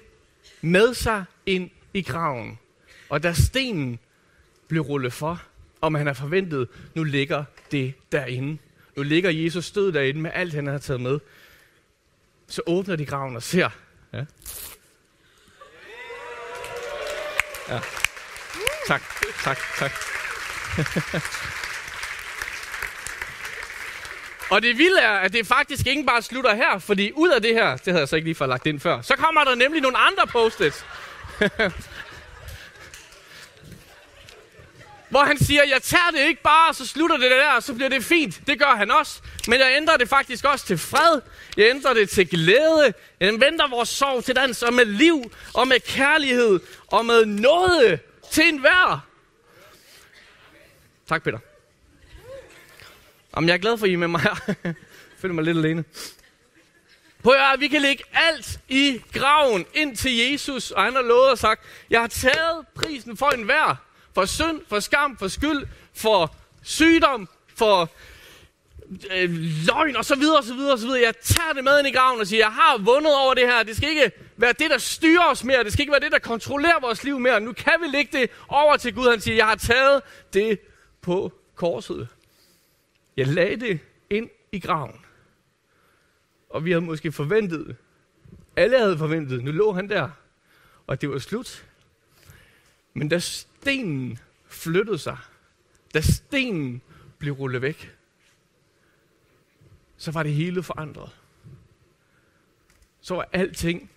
med 0.61 0.95
sig 0.95 1.25
ind 1.47 1.71
i 1.95 2.03
graven. 2.03 2.59
Og 3.09 3.23
da 3.23 3.33
stenen 3.33 3.99
blev 4.69 4.83
rullet 4.83 5.13
for, 5.13 5.43
om 5.81 5.95
han 5.95 6.07
har 6.07 6.15
forventet, 6.15 6.69
nu 6.95 7.05
ligger 7.05 7.45
det 7.71 7.95
derinde. 8.13 8.59
Nu 8.97 9.03
ligger 9.03 9.31
Jesus 9.31 9.71
død 9.71 9.93
derinde 9.93 10.21
med 10.21 10.31
alt, 10.35 10.55
han 10.55 10.67
har 10.67 10.79
taget 10.79 11.01
med. 11.01 11.21
Så 12.47 12.63
åbner 12.67 12.97
de 12.97 13.07
graven 13.07 13.37
og 13.37 13.43
ser. 13.43 13.86
Ja. 14.13 14.25
ja. 17.69 17.81
Tak, 18.87 19.03
tak, 19.45 19.59
tak. 19.79 19.93
Og 24.51 24.63
det 24.63 24.79
vilde 24.79 25.01
er, 25.01 25.13
at 25.13 25.33
det 25.33 25.47
faktisk 25.47 25.87
ikke 25.87 26.05
bare 26.05 26.23
slutter 26.23 26.55
her, 26.55 26.79
fordi 26.79 27.13
ud 27.15 27.29
af 27.29 27.43
det 27.43 27.55
her, 27.55 27.77
det 27.77 27.87
havde 27.87 27.99
jeg 27.99 28.09
så 28.09 28.17
ikke 28.17 28.29
lige 28.29 28.35
fået 28.35 28.49
lagt 28.49 28.67
ind 28.67 28.81
før, 28.81 29.01
så 29.01 29.17
kommer 29.17 29.45
der 29.45 29.55
nemlig 29.55 29.83
nogle 29.83 29.99
andre 29.99 30.27
post-its. 30.27 30.85
Hvor 35.09 35.25
han 35.25 35.39
siger, 35.39 35.63
jeg 35.65 35.83
tager 35.83 36.11
det 36.13 36.21
ikke 36.29 36.43
bare, 36.43 36.75
så 36.75 36.87
slutter 36.87 37.17
det 37.17 37.31
der, 37.31 37.61
så 37.61 37.75
bliver 37.75 37.89
det 37.89 38.05
fint. 38.05 38.41
Det 38.47 38.59
gør 38.59 38.77
han 38.77 38.91
også. 38.91 39.21
Men 39.49 39.61
jeg 39.61 39.73
ændrer 39.77 39.97
det 39.97 40.09
faktisk 40.09 40.45
også 40.45 40.67
til 40.67 40.79
fred. 40.79 41.21
Jeg 41.57 41.71
ændrer 41.71 41.95
det 41.95 42.11
til 42.11 42.29
glæde. 42.29 42.95
Jeg 43.21 43.33
venter 43.33 43.69
vores 43.69 43.89
sorg 43.89 44.25
til 44.25 44.37
dans 44.37 44.63
og 44.63 44.75
med 44.75 44.85
liv 44.85 45.33
og 45.55 45.69
med 45.69 45.81
kærlighed 45.81 46.61
og 46.87 47.07
med 47.07 47.25
noget 47.25 48.01
til 48.31 48.49
enhver. 48.49 49.07
Tak, 51.09 51.23
Peter. 51.23 51.39
Jamen, 53.37 53.49
jeg 53.49 53.55
er 53.55 53.59
glad 53.59 53.79
for, 53.79 53.87
at 53.87 53.91
I 53.91 53.93
er 53.93 53.99
med 53.99 54.09
mig 54.09 54.21
her. 54.21 54.37
Jeg 54.65 55.21
føler 55.21 55.35
mig 55.35 55.45
lidt 55.45 55.59
alene. 55.59 55.85
Prøv 57.23 57.35
at 57.35 57.61
vi 57.61 57.69
kan 57.69 57.83
lægge 57.83 58.05
alt 58.13 58.61
i 58.69 59.03
graven 59.13 59.67
ind 59.75 59.97
til 59.97 60.17
Jesus, 60.17 60.71
og 60.71 60.83
han 60.83 60.95
har 60.95 61.03
lovet 61.03 61.31
og 61.31 61.39
sagt, 61.39 61.63
jeg 61.91 62.01
har 62.01 62.09
taget 62.09 62.67
prisen 62.75 63.17
for 63.17 63.31
enhver. 63.31 63.86
For 64.17 64.25
synd, 64.25 64.61
for 64.69 64.81
skam, 64.81 65.17
for 65.17 65.29
skyld, 65.29 65.67
for 65.95 66.35
sygdom, 66.63 67.29
for 67.55 67.91
øh, 69.15 69.31
løgn 69.67 69.97
og 69.97 70.05
så 70.05 70.15
videre, 70.15 70.39
og 70.39 70.45
så 70.45 70.55
videre, 70.55 70.73
og 70.73 70.79
så 70.79 70.87
videre. 70.87 71.03
Jeg 71.03 71.17
tager 71.17 71.53
det 71.53 71.65
med 71.65 71.79
ind 71.79 71.89
i 71.89 71.91
graven 71.91 72.21
og 72.21 72.27
siger, 72.27 72.45
jeg 72.45 72.53
har 72.53 72.79
vundet 72.79 73.15
over 73.15 73.35
det 73.35 73.47
her. 73.47 73.63
Det 73.63 73.77
skal 73.77 73.89
ikke 73.89 74.11
være 74.37 74.53
det, 74.53 74.71
der 74.71 74.79
styrer 74.79 75.31
os 75.31 75.45
mere. 75.45 75.65
Det 75.65 75.73
skal 75.73 75.83
ikke 75.83 75.93
være 75.93 76.01
det, 76.01 76.13
der 76.13 76.19
kontrollerer 76.19 76.81
vores 76.81 77.05
liv 77.05 77.19
mere. 77.19 77.41
Nu 77.41 77.53
kan 77.53 77.73
vi 77.81 77.87
lægge 77.87 78.19
det 78.19 78.31
over 78.49 78.77
til 78.77 78.95
Gud. 78.95 79.11
Han 79.11 79.21
siger, 79.21 79.37
jeg 79.37 79.47
har 79.47 79.55
taget 79.55 80.03
det 80.33 80.61
på 81.01 81.33
korset. 81.55 82.09
Jeg 83.17 83.27
lagde 83.27 83.57
det 83.57 83.81
ind 84.11 84.31
i 84.53 84.61
graven. 84.61 85.01
Og 86.51 86.65
vi 86.65 86.71
havde 86.71 86.85
måske 86.85 87.13
forventet, 87.13 87.77
alle 88.57 88.79
havde 88.79 88.99
forventet, 88.99 89.45
nu 89.45 89.51
lå 89.51 89.73
han 89.73 89.89
der, 89.89 90.11
og 90.87 91.01
det 91.01 91.11
var 91.11 91.19
slut. 91.19 91.65
Men 92.95 93.11
der 93.11 93.19
stenen 93.67 94.19
flyttede 94.49 94.99
sig, 94.99 95.19
da 95.95 96.01
stenen 96.01 96.83
blev 97.19 97.33
rullet 97.33 97.63
væk, 97.63 97.97
så 99.97 100.11
var 100.11 100.23
det 100.23 100.35
hele 100.35 100.63
forandret. 100.63 101.21
Så 103.01 103.15
var 103.15 103.29
alting 103.33 103.91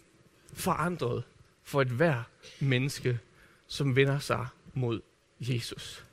forandret 0.53 1.23
for 1.63 1.81
et 1.81 1.87
hver 1.87 2.23
menneske, 2.59 3.19
som 3.67 3.95
vender 3.95 4.19
sig 4.19 4.47
mod 4.73 5.01
Jesus. 5.39 6.05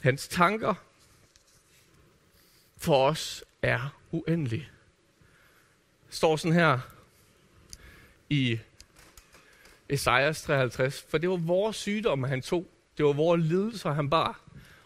Hans 0.00 0.28
tanker 0.28 0.74
for 2.76 3.08
os 3.08 3.44
er 3.62 4.00
uendelige. 4.10 4.68
Det 6.06 6.14
står 6.14 6.36
sådan 6.36 6.54
her 6.54 6.80
i 8.30 8.58
Esajas 9.88 10.42
53, 10.42 11.02
for 11.08 11.18
det 11.18 11.30
var 11.30 11.36
vores 11.36 11.76
sygdomme, 11.76 12.28
han 12.28 12.42
tog. 12.42 12.66
Det 12.98 13.04
var 13.04 13.12
vores 13.12 13.42
lidelser, 13.42 13.92
han 13.92 14.10
bar. 14.10 14.40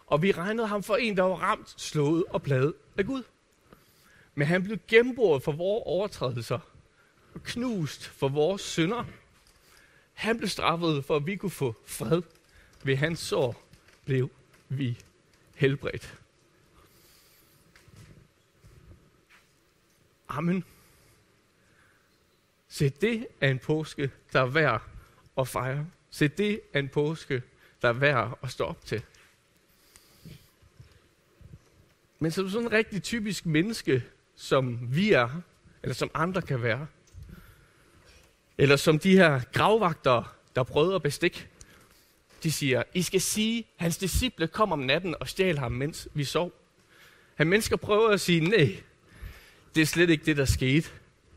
Og 0.07 0.23
vi 0.23 0.33
regnede 0.33 0.67
ham 0.67 0.83
for 0.83 0.97
en, 0.97 1.17
der 1.17 1.23
var 1.23 1.35
ramt, 1.35 1.75
slået 1.81 2.25
og 2.29 2.43
pladet 2.43 2.75
af 2.99 3.07
Gud. 3.07 3.23
Men 4.35 4.47
han 4.47 4.63
blev 4.63 4.79
gennemboret 4.89 5.43
for 5.43 5.53
vores 5.53 5.83
overtrædelser 5.87 6.59
og 7.35 7.43
knust 7.43 8.07
for 8.07 8.29
vores 8.29 8.63
synder. 8.63 9.05
Han 10.13 10.39
blev 10.39 10.49
straffet 10.49 11.05
for, 11.05 11.17
at 11.17 11.27
vi 11.27 11.37
kunne 11.37 11.51
få 11.51 11.75
fred. 11.87 12.23
Ved 12.83 12.97
hans 12.97 13.19
sår 13.19 13.63
blev 14.05 14.31
vi 14.69 14.99
helbredt. 15.57 16.19
Amen. 20.29 20.65
Se, 22.79 22.89
det 22.89 23.27
er 23.41 23.51
en 23.51 23.59
påske, 23.59 24.11
der 24.33 24.41
er 24.41 24.47
værd 24.47 24.83
at 25.39 25.49
fejre. 25.49 25.87
Se, 26.11 26.29
det 26.29 26.61
er 26.73 26.79
en 26.79 26.89
påske, 26.89 27.43
der 27.83 27.89
er 27.89 27.93
værd 27.93 28.39
at 28.43 28.51
stå 28.51 28.65
op 28.65 28.85
til. 28.85 29.03
Men 32.19 32.31
som 32.31 32.51
sådan 32.51 32.67
en 32.67 32.73
rigtig 32.73 33.03
typisk 33.03 33.47
menneske, 33.47 34.05
som 34.37 34.79
vi 34.97 35.13
er, 35.13 35.41
eller 35.83 35.95
som 35.95 36.11
andre 36.15 36.43
kan 36.43 36.63
være, 36.63 36.87
eller 38.59 38.77
som 38.77 38.99
de 38.99 39.17
her 39.17 39.41
gravvagter, 39.53 40.37
der 40.57 40.63
prøvede 40.63 40.95
at 40.95 41.03
bestikke, 41.03 41.47
de 42.43 42.53
siger, 42.53 42.83
I 42.95 43.03
skal 43.03 43.21
sige, 43.21 43.65
hans 43.77 43.99
disciple 43.99 44.49
kom 44.49 44.73
om 44.73 44.79
natten 44.79 45.15
og 45.21 45.29
stjal 45.29 45.59
ham, 45.59 45.73
mens 45.73 46.09
vi 46.15 46.25
sov. 46.25 46.53
Han 47.35 47.47
mennesker 47.47 47.77
prøver 47.77 48.09
at 48.09 48.21
sige, 48.21 48.41
nej, 48.41 48.83
det 49.75 49.81
er 49.81 49.87
slet 49.87 50.11
ikke 50.11 50.25
det, 50.25 50.37
der 50.37 50.45
skete. 50.45 50.91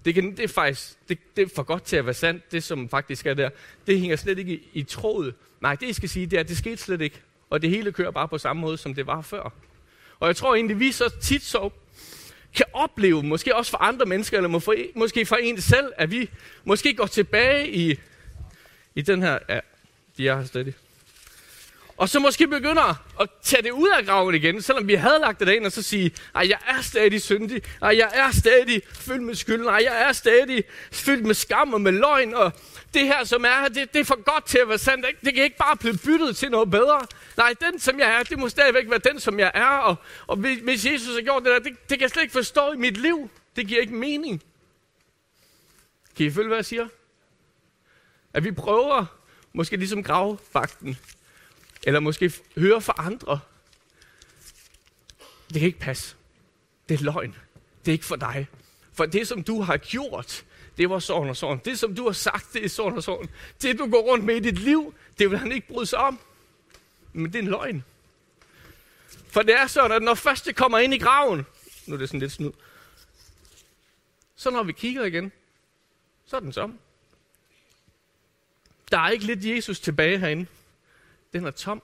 Det, 0.06 0.14
kan, 0.14 0.32
det, 0.32 0.40
er 0.40 0.48
faktisk, 0.48 0.94
det, 1.10 1.18
det 1.36 1.42
er 1.42 1.50
for 1.56 1.64
godt 1.64 1.84
til 1.84 1.96
at 1.96 2.06
være 2.06 2.14
sandt, 2.14 2.52
det 2.52 2.64
som 2.64 2.90
faktisk 2.90 3.26
er 3.26 3.34
der. 3.34 3.50
Det 3.88 4.00
hænger 4.00 4.16
slet 4.16 4.40
ikke 4.40 4.54
i, 4.54 4.70
i 4.74 4.84
tråd. 4.84 5.32
Nej, 5.62 5.76
det 5.76 5.90
I 5.90 5.94
skal 5.94 6.10
sige, 6.10 6.26
det 6.26 6.38
er, 6.38 6.40
at 6.40 6.50
det 6.50 6.58
skete 6.58 6.78
slet 6.78 7.02
ikke. 7.02 7.22
Og 7.50 7.62
det 7.62 7.70
hele 7.70 7.92
kører 7.92 8.12
bare 8.12 8.28
på 8.28 8.38
samme 8.38 8.62
måde, 8.62 8.78
som 8.78 8.94
det 8.94 9.08
var 9.08 9.22
før. 9.22 9.54
Og 10.20 10.28
jeg 10.28 10.36
tror 10.36 10.56
egentlig, 10.56 10.80
vi 10.80 10.92
så 10.92 11.14
tit 11.22 11.44
så 11.44 11.70
kan 12.56 12.66
opleve, 12.74 13.24
måske 13.24 13.56
også 13.56 13.72
for 13.72 13.78
andre 13.78 14.06
mennesker, 14.06 14.38
eller 14.38 14.50
måske 14.96 15.26
for 15.26 15.36
en 15.36 15.62
selv, 15.62 15.94
at 15.98 16.12
vi 16.12 16.30
måske 16.64 16.94
går 16.94 17.06
tilbage 17.06 17.72
i, 17.72 18.00
i 18.96 19.02
den 19.02 19.22
her... 19.22 19.40
Ja, 19.50 19.60
de 20.18 20.28
er 20.28 20.36
her 20.36 20.46
stadig 20.46 20.74
og 21.98 22.10
så 22.10 22.20
måske 22.20 22.48
begynder 22.48 23.04
at 23.22 23.30
tage 23.44 23.64
det 23.64 23.72
ud 23.72 23.90
af 24.00 24.06
graven 24.06 24.36
igen, 24.36 24.62
selvom 24.62 24.88
vi 24.88 24.94
havde 24.96 25.20
lagt 25.20 25.40
det 25.40 25.50
ind 25.50 25.66
og 25.66 25.72
så 25.72 25.82
sige, 25.82 26.12
at 26.36 26.50
jeg 26.50 26.60
er 26.68 26.82
stadig 26.82 27.22
syndig, 27.22 27.64
at 27.82 27.98
jeg 27.98 28.12
er 28.14 28.32
stadig 28.32 28.82
fyldt 28.94 29.24
med 29.24 29.36
skyld, 29.36 29.68
at 29.68 29.84
jeg 29.84 30.08
er 30.08 30.12
stadig 30.12 30.64
fyldt 30.92 31.26
med 31.26 31.36
skam 31.36 31.74
og 31.74 31.82
med 31.82 31.92
løgn, 31.92 32.34
og 32.34 32.52
det 32.94 33.02
her, 33.02 33.24
som 33.24 33.46
er 33.46 33.62
her, 33.62 33.68
det, 33.68 33.94
det 33.94 34.00
er 34.00 34.04
for 34.04 34.24
godt 34.24 34.46
til 34.46 34.58
at 34.58 34.70
være 34.70 34.78
sandt. 34.78 35.06
Det 35.26 35.34
kan 35.34 35.44
ikke 35.44 35.58
bare 35.58 35.78
blive 35.78 35.98
byttet 36.06 36.38
til 36.38 36.52
noget 36.52 36.72
bedre. 36.72 37.02
Nej, 37.38 37.56
den, 37.62 37.80
som 37.80 38.00
jeg 38.00 38.20
er, 38.20 38.24
det 38.24 38.40
må 38.40 38.50
stadigvæk 38.50 38.90
være 38.90 39.00
den, 39.00 39.20
som 39.20 39.40
jeg 39.40 39.52
er. 39.54 39.78
Og, 39.78 39.96
og 40.28 40.38
hvis 40.38 40.86
Jesus 40.86 41.16
har 41.16 41.22
gjort 41.22 41.44
det 41.44 41.52
der, 41.52 41.60
det, 41.60 41.90
det 41.90 41.90
kan 41.90 42.02
jeg 42.02 42.10
slet 42.10 42.24
ikke 42.24 42.34
forstå 42.34 42.72
i 42.72 42.78
mit 42.78 42.98
liv. 42.98 43.30
Det 43.56 43.68
giver 43.68 43.82
ikke 43.82 43.96
mening. 43.96 44.44
Kan 46.18 46.26
I 46.26 46.32
følge, 46.32 46.48
hvad 46.48 46.58
jeg 46.58 46.66
siger? 46.66 46.88
At 48.34 48.44
vi 48.44 48.52
prøver, 48.52 49.06
måske 49.54 49.78
ligesom 49.78 50.04
gravvagten, 50.04 50.98
eller 51.84 52.00
måske 52.00 52.34
høre 52.58 52.82
fra 52.82 52.94
andre. 52.98 53.40
Det 55.50 55.60
kan 55.60 55.68
ikke 55.68 55.80
passe. 55.80 56.16
Det 56.90 57.00
er 57.00 57.04
løgn. 57.04 57.36
Det 57.86 57.92
er 57.92 57.94
ikke 57.94 58.06
for 58.06 58.16
dig. 58.16 58.48
For 58.94 59.06
det, 59.06 59.28
som 59.28 59.44
du 59.44 59.62
har 59.62 59.78
gjort, 59.78 60.46
det 60.78 60.90
var 60.90 61.00
sådan 61.00 61.30
og 61.30 61.38
sådan. 61.38 61.62
Det, 61.66 61.80
som 61.80 61.96
du 61.96 62.06
har 62.06 62.12
sagt, 62.12 62.54
det 62.54 62.66
er 62.66 62.70
sådan 62.70 62.98
og 62.98 63.04
sådan. 63.04 63.30
Det, 63.62 63.80
du 63.80 63.90
går 63.92 64.02
rundt 64.02 64.26
med 64.26 64.36
i 64.36 64.40
dit 64.40 64.60
liv, 64.60 64.94
det 65.20 65.32
vil 65.32 65.40
han 65.40 65.52
ikke 65.52 65.68
bryde 65.68 65.86
sig 65.86 66.00
om. 66.00 66.20
Men 67.14 67.26
det 67.26 67.36
er 67.36 67.44
en 67.44 67.48
løgn. 67.48 67.84
For 69.28 69.42
det 69.42 69.56
er 69.56 69.68
sådan, 69.68 69.92
at 69.92 70.02
når 70.02 70.14
først 70.14 70.46
det 70.46 70.56
kommer 70.56 70.80
ind 70.80 70.94
i 70.94 70.98
graven, 70.98 71.46
nu 71.86 71.94
er 71.94 71.98
det 71.98 72.10
sådan 72.10 72.20
lidt 72.20 72.32
snud, 72.32 72.52
så 74.36 74.50
når 74.50 74.64
vi 74.64 74.74
kigger 74.74 75.06
igen, 75.06 75.32
så 76.26 76.36
er 76.36 76.40
den 76.40 76.54
som. 76.54 76.80
Der 78.92 79.00
er 79.00 79.10
ikke 79.10 79.26
lidt 79.26 79.46
Jesus 79.46 79.80
tilbage 79.80 80.20
herinde 80.20 80.46
den 81.34 81.46
er 81.46 81.52
tom. 81.52 81.84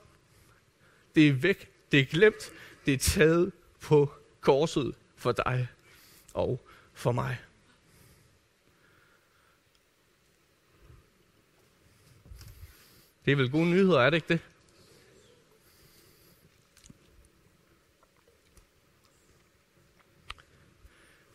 Det 1.16 1.28
er 1.28 1.34
væk. 1.34 1.72
Det 1.92 2.00
er 2.00 2.06
glemt. 2.06 2.52
Det 2.86 2.94
er 2.94 2.98
taget 2.98 3.52
på 3.80 4.14
korset 4.42 4.96
for 5.16 5.32
dig 5.32 5.68
og 6.34 6.68
for 6.94 7.12
mig. 7.12 7.38
Det 13.26 13.32
er 13.32 13.36
vel 13.36 13.52
gode 13.52 13.66
nyheder, 13.66 14.00
er 14.00 14.10
det 14.10 14.18
ikke 14.18 14.34
det? 14.34 14.40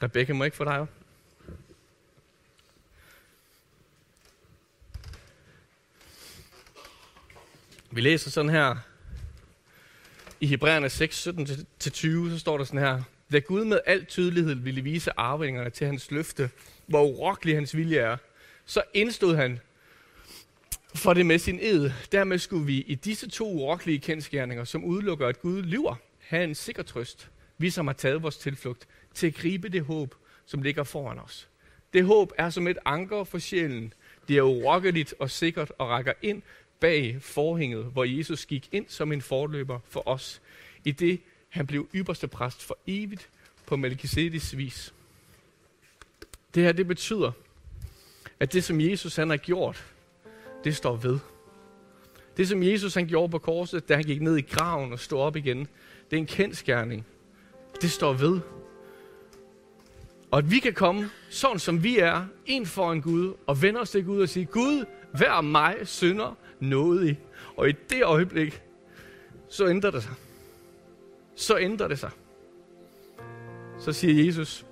Rebecca, 0.03 0.33
må 0.33 0.44
ikke 0.44 0.57
få 0.57 0.64
dig 0.64 0.79
op? 0.79 1.02
Vi 7.94 8.00
læser 8.00 8.31
sådan 8.31 8.50
her 8.50 8.76
i 10.40 10.46
Hebræerne 10.46 10.88
6, 10.88 11.26
17-20, 11.26 11.92
så 12.31 12.38
står 12.38 12.59
der 12.59 12.64
sådan 12.64 12.81
her. 12.81 13.02
Da 13.33 13.38
Gud 13.38 13.64
med 13.64 13.81
al 13.87 14.05
tydelighed 14.05 14.55
ville 14.55 14.81
vise 14.81 15.11
arvingerne 15.16 15.70
til 15.70 15.87
hans 15.87 16.11
løfte, 16.11 16.50
hvor 16.87 17.05
urokkelig 17.05 17.57
hans 17.57 17.76
vilje 17.76 17.98
er, 17.98 18.16
så 18.66 18.83
indstod 18.94 19.37
han 19.37 19.61
for 20.94 21.14
det 21.14 21.26
med 21.26 21.38
sin 21.38 21.59
ed. 21.62 21.90
Dermed 22.12 22.38
skulle 22.38 22.66
vi 22.66 22.81
i 22.81 22.94
disse 22.94 23.31
to 23.31 23.52
urokkelige 23.52 23.98
kendskærninger, 23.98 24.64
som 24.64 24.85
udelukker, 24.85 25.26
at 25.26 25.40
Gud 25.40 25.62
lyver, 25.62 25.94
have 26.18 26.44
en 26.44 26.55
sikker 26.55 26.83
trøst. 26.83 27.31
Vi 27.59 27.70
som 27.70 27.87
har 27.87 27.94
taget 27.94 28.22
vores 28.22 28.37
tilflugt 28.37 28.88
til 29.14 29.26
at 29.26 29.35
gribe 29.35 29.68
det 29.68 29.83
håb, 29.83 30.14
som 30.46 30.62
ligger 30.62 30.85
foran 30.85 31.18
os. 31.18 31.48
Det 31.92 32.05
håb 32.05 32.33
er 32.38 32.50
som 32.50 32.68
et 32.68 32.78
anker 32.85 33.24
for 33.24 33.38
sjælen. 33.38 33.92
Det 34.28 34.37
er 34.37 34.42
urokkeligt 34.42 35.14
og 35.18 35.31
sikkert 35.31 35.72
og 35.78 35.88
rækker 35.88 36.12
ind 36.22 36.42
bag 36.83 37.16
forhænget, 37.21 37.85
hvor 37.85 38.05
Jesus 38.05 38.47
gik 38.47 38.68
ind 38.73 38.87
som 38.88 39.12
en 39.12 39.23
forløber 39.23 39.79
for 39.88 40.09
os, 40.09 40.42
i 40.85 40.90
det 40.90 41.21
han 41.49 41.66
blev 41.66 41.88
ypperste 41.95 42.29
præst 42.29 42.62
for 42.62 42.79
evigt 42.87 43.29
på 43.66 43.77
Melchizedeks 43.77 44.57
vis. 44.57 44.95
Det 46.55 46.62
her, 46.62 46.73
det 46.73 46.87
betyder, 46.87 47.33
at 48.40 48.53
det, 48.53 48.64
som 48.64 48.81
Jesus 48.81 49.16
han 49.16 49.31
har 49.31 49.37
gjort, 49.37 49.85
det 50.64 50.77
står 50.77 50.97
ved. 50.97 51.18
Det, 52.37 52.49
som 52.49 52.62
Jesus 52.62 52.95
han 52.95 53.07
gjorde 53.07 53.31
på 53.31 53.38
korset, 53.38 53.88
da 53.88 53.95
han 53.95 54.05
gik 54.05 54.23
ned 54.23 54.37
i 54.37 54.40
graven 54.40 54.92
og 54.92 54.99
stod 54.99 55.21
op 55.21 55.37
igen, 55.37 55.59
det 56.11 56.16
er 56.16 56.21
en 56.21 56.27
kendskærning. 56.27 57.07
Det 57.83 57.90
står 57.90 58.12
ved. 58.12 58.40
Og 60.31 60.38
at 60.38 60.51
vi 60.51 60.59
kan 60.59 60.75
komme, 60.75 61.11
sådan 61.31 61.59
som 61.59 61.83
vi 61.85 61.99
er, 61.99 62.27
ind 62.47 62.66
for 62.66 62.92
en 62.92 63.03
Gud, 63.03 63.35
og 63.47 63.62
vende 63.62 63.81
os 63.81 63.90
til 63.90 64.05
Gud 64.05 64.23
og 64.23 64.29
sige, 64.29 64.47
Gud, 64.47 64.85
vær 65.18 65.40
mig 65.40 65.77
synder 65.85 66.37
nådig. 66.62 67.20
Og 67.57 67.68
i 67.68 67.72
det 67.72 68.05
øjeblik, 68.05 68.62
så 69.48 69.68
ændrer 69.68 69.90
det 69.90 70.03
sig. 70.03 70.14
Så 71.37 71.59
ændrer 71.59 71.88
det 71.88 71.98
sig. 71.98 72.11
Så 73.79 73.92
siger 73.92 74.25
Jesus, 74.25 74.66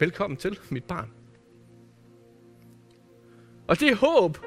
velkommen 0.00 0.36
til, 0.36 0.58
mit 0.68 0.84
barn. 0.84 1.10
Og 3.66 3.80
det 3.80 3.88
er 3.88 3.94
håb. 3.94 4.38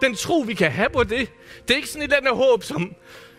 Den 0.00 0.14
tro, 0.14 0.38
vi 0.38 0.54
kan 0.54 0.70
have 0.70 0.90
på 0.90 1.04
det. 1.04 1.30
Det 1.68 1.70
er 1.70 1.76
ikke 1.76 1.88
sådan 1.88 2.02
et 2.02 2.04
eller 2.04 2.16
andet 2.16 2.46
håb, 2.46 2.62
som, 2.62 2.94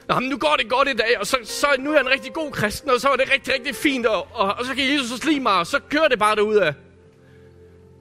Jamen, 0.10 0.30
nu 0.30 0.38
går 0.38 0.56
det 0.60 0.70
godt 0.70 0.88
i 0.90 0.94
dag, 0.94 1.20
og 1.20 1.28
så, 1.28 1.38
så 1.44 1.68
nu 1.80 1.90
er 1.90 1.94
jeg 1.94 2.02
en 2.02 2.10
rigtig 2.10 2.34
god 2.34 2.52
kristen, 2.52 2.90
og 2.90 3.02
så 3.02 3.10
er 3.10 3.16
det 3.16 3.32
rigtig, 3.34 3.54
rigtig 3.54 3.76
fint, 3.76 4.06
og, 4.06 4.28
og, 4.34 4.54
og 4.54 4.66
så 4.66 4.76
kan 4.76 4.94
Jesus 4.94 5.12
også 5.12 5.28
lide 5.30 5.40
mig, 5.40 5.54
og 5.54 5.68
så 5.68 5.80
kører 5.90 6.08
det 6.08 6.20
bare 6.20 6.36
derud 6.36 6.56
af. 6.56 6.74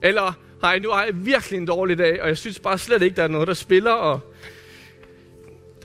Eller, 0.01 0.33
nej, 0.61 0.79
nu 0.79 0.89
har 0.89 1.03
jeg 1.03 1.25
virkelig 1.25 1.57
en 1.57 1.65
dårlig 1.65 1.97
dag, 1.97 2.21
og 2.21 2.27
jeg 2.27 2.37
synes 2.37 2.59
bare 2.59 2.77
slet 2.77 3.01
ikke, 3.01 3.15
der 3.15 3.23
er 3.23 3.27
noget, 3.27 3.47
der 3.47 3.53
spiller, 3.53 3.91
og 3.91 4.19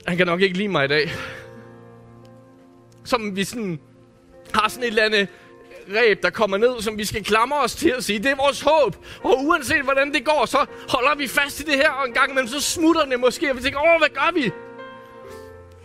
han 0.07 0.17
kan 0.17 0.27
nok 0.27 0.41
ikke 0.41 0.57
lide 0.57 0.67
mig 0.67 0.85
i 0.85 0.87
dag. 0.87 1.11
Som 3.03 3.35
vi 3.35 3.43
sådan 3.43 3.79
har 4.53 4.69
sådan 4.69 4.83
et 4.83 4.87
eller 4.87 5.03
andet 5.03 5.27
ræb, 5.95 6.23
der 6.23 6.29
kommer 6.29 6.57
ned, 6.57 6.81
som 6.81 6.97
vi 6.97 7.05
skal 7.05 7.23
klamre 7.23 7.57
os 7.57 7.75
til 7.75 7.89
at 7.89 8.03
sige, 8.03 8.19
det 8.19 8.31
er 8.31 8.35
vores 8.35 8.61
håb. 8.61 8.95
Og 9.23 9.45
uanset 9.45 9.83
hvordan 9.83 10.13
det 10.13 10.25
går, 10.25 10.45
så 10.45 10.65
holder 10.89 11.15
vi 11.15 11.27
fast 11.27 11.59
i 11.59 11.63
det 11.63 11.75
her, 11.75 11.89
og 11.89 12.07
en 12.07 12.13
gang 12.13 12.31
imellem 12.31 12.47
så 12.47 12.61
smutter 12.61 13.05
det 13.05 13.19
måske, 13.19 13.51
og 13.51 13.57
vi 13.57 13.61
tænker, 13.61 13.79
åh, 13.79 13.99
hvad 13.99 14.09
gør 14.09 14.31
vi? 14.33 14.51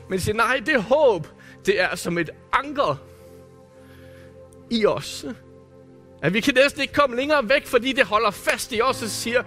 Men 0.09 0.21
siger, 0.21 0.37
nej, 0.37 0.61
det 0.67 0.83
håb, 0.83 1.27
det 1.67 1.81
er 1.81 1.95
som 1.95 2.19
et 2.19 2.31
anker 2.53 2.97
i 4.71 4.87
os. 4.87 5.27
At 6.23 6.35
vi 6.35 6.41
kan 6.41 6.55
næsten 6.55 6.83
ikke 6.83 6.95
komme 6.95 7.17
længere 7.17 7.49
væk, 7.49 7.67
fordi 7.67 7.93
det 7.93 8.05
holder 8.05 8.31
fast 8.31 8.73
i 8.73 8.81
os 8.81 9.03
og 9.03 9.09
siger, 9.09 9.43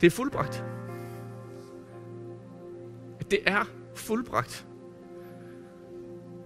det 0.00 0.06
er 0.06 0.10
fuldbragt. 0.10 0.64
Det 3.30 3.38
er 3.46 3.64
fuldbragt. 3.94 4.66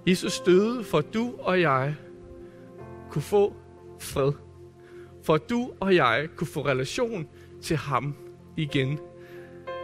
Jesus 0.07 0.41
døde, 0.41 0.85
for 0.85 0.99
at 0.99 1.15
du 1.15 1.35
og 1.39 1.61
jeg 1.61 1.95
kunne 3.11 3.23
få 3.23 3.55
fred. 4.01 4.33
For 5.23 5.35
at 5.35 5.51
du 5.51 5.71
og 5.81 5.95
jeg 5.95 6.29
kunne 6.37 6.47
få 6.47 6.67
relation 6.67 7.29
til 7.63 7.77
ham 7.77 8.15
igen. 8.57 8.99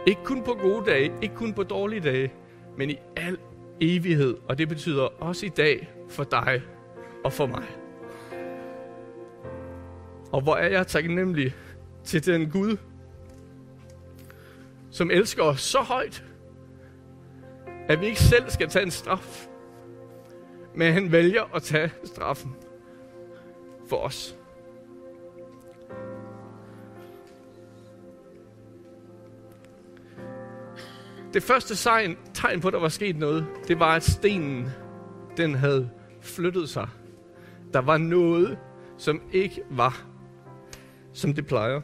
Ikke 0.07 0.23
kun 0.23 0.43
på 0.43 0.53
gode 0.53 0.85
dage, 0.85 1.11
ikke 1.21 1.35
kun 1.35 1.53
på 1.53 1.63
dårlige 1.63 2.01
dage, 2.01 2.33
men 2.77 2.89
i 2.89 2.97
al 3.15 3.37
evighed. 3.81 4.35
Og 4.47 4.57
det 4.57 4.69
betyder 4.69 5.01
også 5.01 5.45
i 5.45 5.49
dag 5.49 5.89
for 6.09 6.23
dig 6.23 6.61
og 7.23 7.33
for 7.33 7.45
mig. 7.45 7.65
Og 10.31 10.41
hvor 10.41 10.55
er 10.55 10.67
jeg 10.67 10.87
taknemmelig 10.87 11.55
til 12.03 12.25
den 12.25 12.49
Gud, 12.49 12.77
som 14.91 15.11
elsker 15.11 15.43
os 15.43 15.61
så 15.61 15.79
højt, 15.79 16.23
at 17.87 18.01
vi 18.01 18.05
ikke 18.05 18.19
selv 18.19 18.49
skal 18.49 18.69
tage 18.69 18.83
en 18.83 18.91
straf, 18.91 19.47
men 20.75 20.93
han 20.93 21.11
vælger 21.11 21.55
at 21.55 21.63
tage 21.63 21.91
straffen 22.03 22.55
for 23.89 23.97
os. 23.97 24.37
Det 31.33 31.43
første 31.43 31.75
tegn, 31.75 32.17
tegn 32.33 32.61
på, 32.61 32.67
at 32.67 32.73
der 32.73 32.79
var 32.79 32.89
sket 32.89 33.17
noget, 33.17 33.45
det 33.67 33.79
var, 33.79 33.95
at 33.95 34.03
stenen, 34.03 34.69
den 35.37 35.55
havde 35.55 35.89
flyttet 36.21 36.69
sig. 36.69 36.89
Der 37.73 37.79
var 37.81 37.97
noget, 37.97 38.57
som 38.97 39.21
ikke 39.31 39.61
var, 39.69 40.05
som 41.13 41.33
det 41.33 41.47
plejer. 41.47 41.81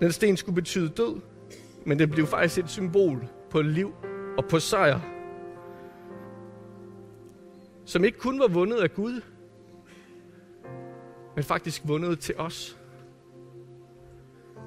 Den 0.00 0.12
sten 0.12 0.36
skulle 0.36 0.54
betyde 0.54 0.88
død, 0.88 1.20
men 1.86 1.98
det 1.98 2.10
blev 2.10 2.26
faktisk 2.26 2.64
et 2.64 2.70
symbol 2.70 3.28
på 3.50 3.62
liv 3.62 3.94
og 4.38 4.44
på 4.44 4.58
sejr. 4.58 5.00
Som 7.84 8.04
ikke 8.04 8.18
kun 8.18 8.40
var 8.40 8.48
vundet 8.48 8.76
af 8.76 8.94
Gud, 8.94 9.20
men 11.34 11.44
faktisk 11.44 11.82
vundet 11.84 12.18
til 12.18 12.34
os. 12.38 12.78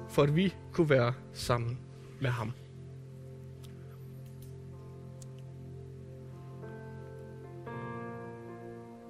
For 0.08 0.22
at 0.22 0.36
vi 0.36 0.54
kunne 0.72 0.90
være 0.90 1.14
sammen 1.32 1.78
med 2.20 2.30
ham. 2.30 2.52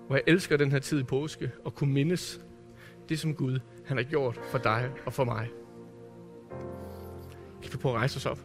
Og 0.08 0.14
jeg 0.14 0.22
elsker 0.26 0.56
den 0.56 0.72
her 0.72 0.78
tid 0.78 1.00
i 1.00 1.04
påske 1.04 1.50
og 1.64 1.74
kunne 1.74 1.92
mindes 1.92 2.40
det, 3.08 3.18
som 3.18 3.34
Gud 3.34 3.60
han 3.86 3.96
har 3.96 4.04
gjort 4.04 4.40
for 4.50 4.58
dig 4.58 4.90
og 5.06 5.12
for 5.12 5.24
mig 5.24 5.48
skal 7.78 7.82
prøve 7.82 7.94
at 7.94 7.98
rejse 7.98 8.16
os 8.16 8.26
op? 8.26 8.38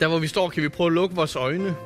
Der 0.00 0.08
hvor 0.08 0.18
vi 0.18 0.26
står, 0.26 0.48
kan 0.48 0.62
vi 0.62 0.68
prøve 0.68 0.86
at 0.86 0.92
lukke 0.92 1.16
vores 1.16 1.36
øjne. 1.36 1.76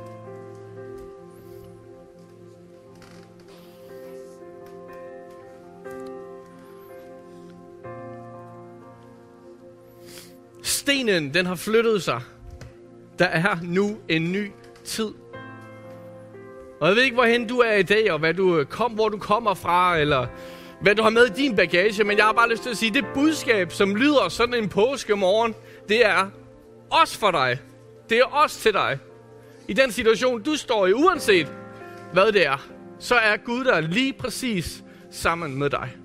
Stenen, 10.62 11.34
den 11.34 11.46
har 11.46 11.54
flyttet 11.54 12.02
sig. 12.02 12.20
Der 13.18 13.26
er 13.26 13.56
nu 13.62 13.98
en 14.08 14.32
ny 14.32 14.50
tid. 14.84 15.27
Og 16.80 16.88
jeg 16.88 16.96
ved 16.96 17.02
ikke, 17.02 17.14
hvorhen 17.14 17.48
du 17.48 17.58
er 17.58 17.74
i 17.74 17.82
dag, 17.82 18.12
og 18.12 18.18
hvad 18.18 18.34
du 18.34 18.58
øh, 18.58 18.66
kom, 18.66 18.92
hvor 18.92 19.08
du 19.08 19.18
kommer 19.18 19.54
fra, 19.54 19.98
eller 19.98 20.26
hvad 20.80 20.94
du 20.94 21.02
har 21.02 21.10
med 21.10 21.26
i 21.26 21.42
din 21.42 21.56
bagage, 21.56 22.04
men 22.04 22.16
jeg 22.16 22.24
har 22.24 22.32
bare 22.32 22.50
lyst 22.50 22.62
til 22.62 22.70
at 22.70 22.76
sige, 22.76 22.94
det 22.94 23.04
budskab, 23.14 23.72
som 23.72 23.96
lyder 23.96 24.28
sådan 24.28 24.54
en 24.54 24.68
påske 24.68 25.16
morgen, 25.16 25.54
det 25.88 26.06
er 26.06 26.30
også 26.90 27.18
for 27.18 27.30
dig. 27.30 27.58
Det 28.10 28.18
er 28.18 28.24
også 28.24 28.60
til 28.60 28.72
dig. 28.72 28.98
I 29.68 29.72
den 29.72 29.92
situation, 29.92 30.42
du 30.42 30.56
står 30.56 30.86
i, 30.86 30.92
uanset 30.92 31.52
hvad 32.12 32.32
det 32.32 32.46
er, 32.46 32.68
så 32.98 33.14
er 33.14 33.36
Gud 33.36 33.64
der 33.64 33.80
lige 33.80 34.12
præcis 34.12 34.84
sammen 35.10 35.58
med 35.58 35.70
dig. 35.70 35.96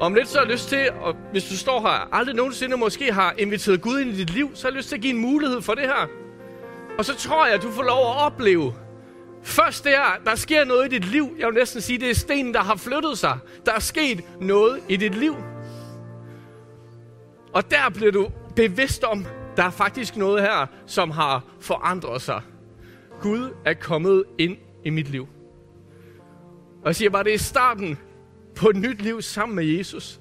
Om 0.00 0.14
lidt 0.14 0.28
så 0.28 0.38
har 0.38 0.44
jeg 0.44 0.52
lyst 0.52 0.68
til, 0.68 0.90
og 0.90 1.16
hvis 1.32 1.44
du 1.44 1.56
står 1.56 1.80
her, 1.80 2.14
aldrig 2.14 2.36
nogensinde 2.36 2.76
måske 2.76 3.12
har 3.12 3.34
inviteret 3.38 3.80
Gud 3.80 4.00
ind 4.00 4.10
i 4.10 4.16
dit 4.16 4.30
liv, 4.30 4.50
så 4.54 4.62
har 4.62 4.70
jeg 4.70 4.76
lyst 4.76 4.88
til 4.88 4.96
at 4.96 5.02
give 5.02 5.14
en 5.14 5.20
mulighed 5.20 5.62
for 5.62 5.74
det 5.74 5.84
her. 5.84 6.23
Og 6.98 7.04
så 7.04 7.16
tror 7.16 7.46
jeg, 7.46 7.54
at 7.54 7.62
du 7.62 7.70
får 7.70 7.82
lov 7.82 8.10
at 8.10 8.16
opleve, 8.16 8.74
først 9.42 9.84
det 9.84 9.94
er, 9.94 10.20
der 10.24 10.34
sker 10.34 10.64
noget 10.64 10.86
i 10.86 10.98
dit 10.98 11.04
liv. 11.04 11.36
Jeg 11.38 11.46
vil 11.46 11.54
næsten 11.54 11.80
sige, 11.80 11.98
det 11.98 12.10
er 12.10 12.14
stenen, 12.14 12.54
der 12.54 12.60
har 12.60 12.76
flyttet 12.76 13.18
sig. 13.18 13.38
Der 13.66 13.72
er 13.72 13.78
sket 13.78 14.24
noget 14.40 14.80
i 14.88 14.96
dit 14.96 15.14
liv. 15.14 15.34
Og 17.52 17.70
der 17.70 17.90
bliver 17.94 18.12
du 18.12 18.30
bevidst 18.56 19.04
om, 19.04 19.26
der 19.56 19.62
er 19.62 19.70
faktisk 19.70 20.16
noget 20.16 20.42
her, 20.42 20.66
som 20.86 21.10
har 21.10 21.44
forandret 21.60 22.22
sig. 22.22 22.42
Gud 23.20 23.50
er 23.64 23.74
kommet 23.74 24.24
ind 24.38 24.56
i 24.84 24.90
mit 24.90 25.10
liv. 25.10 25.28
Og 26.82 26.86
jeg 26.86 26.96
siger 26.96 27.10
bare, 27.10 27.24
det 27.24 27.34
er 27.34 27.38
starten 27.38 27.98
på 28.56 28.68
et 28.68 28.76
nyt 28.76 29.02
liv 29.02 29.22
sammen 29.22 29.56
med 29.56 29.64
Jesus. 29.64 30.20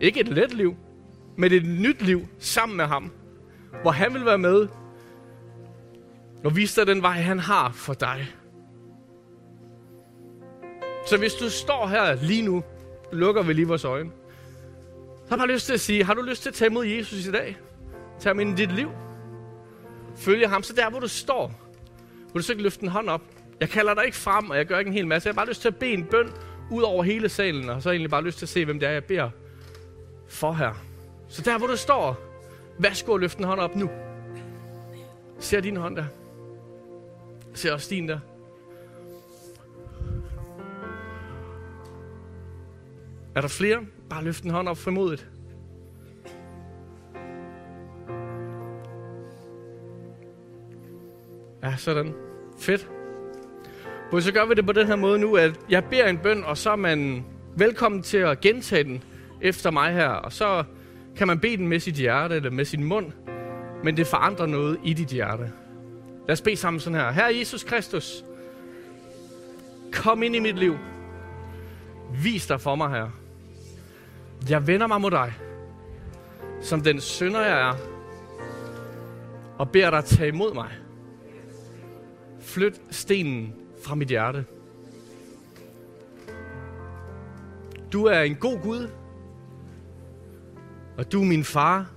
Ikke 0.00 0.20
et 0.20 0.28
let 0.28 0.54
liv, 0.54 0.76
men 1.36 1.52
et 1.52 1.64
nyt 1.64 2.02
liv 2.02 2.28
sammen 2.38 2.76
med 2.76 2.84
ham. 2.84 3.10
Hvor 3.82 3.90
han 3.90 4.14
vil 4.14 4.24
være 4.24 4.38
med 4.38 4.68
og 6.44 6.56
vise 6.56 6.80
dig 6.80 6.86
den 6.86 7.02
vej, 7.02 7.12
han 7.12 7.38
har 7.38 7.72
for 7.72 7.94
dig. 7.94 8.34
Så 11.06 11.16
hvis 11.16 11.34
du 11.34 11.50
står 11.50 11.86
her 11.86 12.14
lige 12.22 12.42
nu, 12.42 12.62
lukker 13.12 13.42
vi 13.42 13.52
lige 13.52 13.68
vores 13.68 13.84
øjne, 13.84 14.10
har 15.28 15.36
jeg 15.36 15.38
bare 15.38 15.48
lyst 15.48 15.66
til 15.66 15.72
at 15.72 15.80
sige, 15.80 16.04
har 16.04 16.14
du 16.14 16.22
lyst 16.22 16.42
til 16.42 16.48
at 16.48 16.54
tage 16.54 16.70
imod 16.70 16.86
Jesus 16.86 17.26
i 17.26 17.32
dag? 17.32 17.56
Tag 18.20 18.30
ham 18.30 18.40
ind 18.40 18.58
i 18.58 18.66
dit 18.66 18.72
liv. 18.72 18.90
Følge 20.16 20.48
ham. 20.48 20.62
Så 20.62 20.72
der, 20.72 20.90
hvor 20.90 21.00
du 21.00 21.08
står, 21.08 21.52
vil 22.32 22.34
du 22.34 22.42
så 22.42 22.52
ikke 22.52 22.62
løfte 22.62 22.82
en 22.82 22.88
hånd 22.88 23.08
op. 23.08 23.22
Jeg 23.60 23.68
kalder 23.68 23.94
dig 23.94 24.04
ikke 24.04 24.16
frem, 24.16 24.50
og 24.50 24.56
jeg 24.56 24.66
gør 24.66 24.78
ikke 24.78 24.88
en 24.88 24.94
hel 24.94 25.06
masse. 25.06 25.26
Jeg 25.26 25.34
har 25.34 25.36
bare 25.36 25.48
lyst 25.48 25.60
til 25.60 25.68
at 25.68 25.76
bede 25.76 25.92
en 25.92 26.04
bøn 26.04 26.32
ud 26.70 26.82
over 26.82 27.02
hele 27.02 27.28
salen, 27.28 27.70
og 27.70 27.82
så 27.82 27.88
har 27.88 27.92
jeg 27.92 27.96
egentlig 27.96 28.10
bare 28.10 28.24
lyst 28.24 28.38
til 28.38 28.44
at 28.44 28.48
se, 28.48 28.64
hvem 28.64 28.80
det 28.80 28.88
er, 28.88 28.92
jeg 28.92 29.04
beder 29.04 29.30
for 30.28 30.52
her. 30.52 30.72
Så 31.28 31.42
der, 31.42 31.58
hvor 31.58 31.66
du 31.66 31.76
står, 31.76 32.16
værsgo 32.78 33.14
at 33.14 33.20
løfte 33.20 33.38
en 33.38 33.44
hånd 33.44 33.60
op 33.60 33.76
nu. 33.76 33.90
Ser 35.38 35.60
din 35.60 35.76
hånd 35.76 35.96
der? 35.96 36.04
Ser 37.54 37.72
også 37.72 37.86
din 37.90 38.08
der? 38.08 38.18
Er 43.34 43.40
der 43.40 43.48
flere? 43.48 43.78
Bare 44.10 44.24
løft 44.24 44.44
en 44.44 44.50
hånd 44.50 44.68
op 44.68 44.78
frimodigt. 44.78 45.28
Ja, 51.62 51.76
sådan. 51.76 52.14
Fedt. 52.58 52.88
For 54.10 54.20
så 54.20 54.32
gør 54.32 54.46
vi 54.46 54.54
det 54.54 54.66
på 54.66 54.72
den 54.72 54.86
her 54.86 54.96
måde 54.96 55.18
nu, 55.18 55.36
at 55.36 55.60
jeg 55.68 55.84
beder 55.84 56.08
en 56.08 56.18
bøn, 56.18 56.44
og 56.44 56.56
så 56.56 56.70
er 56.70 56.76
man 56.76 57.24
velkommen 57.56 58.02
til 58.02 58.18
at 58.18 58.40
gentage 58.40 58.84
den 58.84 59.02
efter 59.40 59.70
mig 59.70 59.92
her. 59.92 60.08
Og 60.08 60.32
så 60.32 60.64
kan 61.16 61.26
man 61.26 61.40
bede 61.40 61.56
den 61.56 61.68
med 61.68 61.80
sit 61.80 61.94
hjerte 61.94 62.34
eller 62.34 62.50
med 62.50 62.64
sin 62.64 62.84
mund, 62.84 63.12
men 63.84 63.96
det 63.96 64.06
forandrer 64.06 64.46
noget 64.46 64.78
i 64.84 64.92
dit 64.92 65.08
hjerte. 65.08 65.52
Lad 66.26 66.32
os 66.32 66.40
bede 66.40 66.56
sammen 66.56 66.80
sådan 66.80 67.00
her. 67.00 67.10
Herre 67.10 67.36
Jesus 67.38 67.64
Kristus, 67.64 68.24
kom 69.92 70.22
ind 70.22 70.36
i 70.36 70.38
mit 70.38 70.58
liv. 70.58 70.76
Vis 72.22 72.46
dig 72.46 72.60
for 72.60 72.74
mig 72.74 72.90
her. 72.90 73.10
Jeg 74.48 74.66
vender 74.66 74.86
mig 74.86 75.00
mod 75.00 75.10
dig, 75.10 75.34
som 76.62 76.80
den 76.80 77.00
synder 77.00 77.40
jeg 77.40 77.60
er, 77.68 77.74
og 79.58 79.70
beder 79.70 79.90
dig 79.90 80.04
tage 80.04 80.28
imod 80.28 80.54
mig. 80.54 80.70
Flyt 82.40 82.80
stenen 82.90 83.54
fra 83.84 83.94
mit 83.94 84.08
hjerte. 84.08 84.44
Du 87.92 88.04
er 88.04 88.20
en 88.20 88.34
god 88.34 88.62
Gud, 88.62 88.88
og 90.98 91.12
du 91.12 91.20
er 91.20 91.26
min 91.26 91.44
far. 91.44 91.90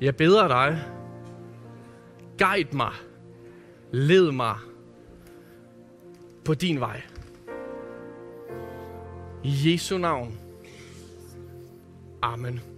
Jeg 0.00 0.16
beder 0.16 0.48
dig, 0.48 0.84
guide 2.38 2.76
mig, 2.76 2.92
led 3.90 4.32
mig 4.32 4.56
på 6.44 6.54
din 6.54 6.80
vej. 6.80 7.02
I 9.44 9.50
Jesu 9.72 9.98
navn. 9.98 10.38
Amen. 12.22 12.77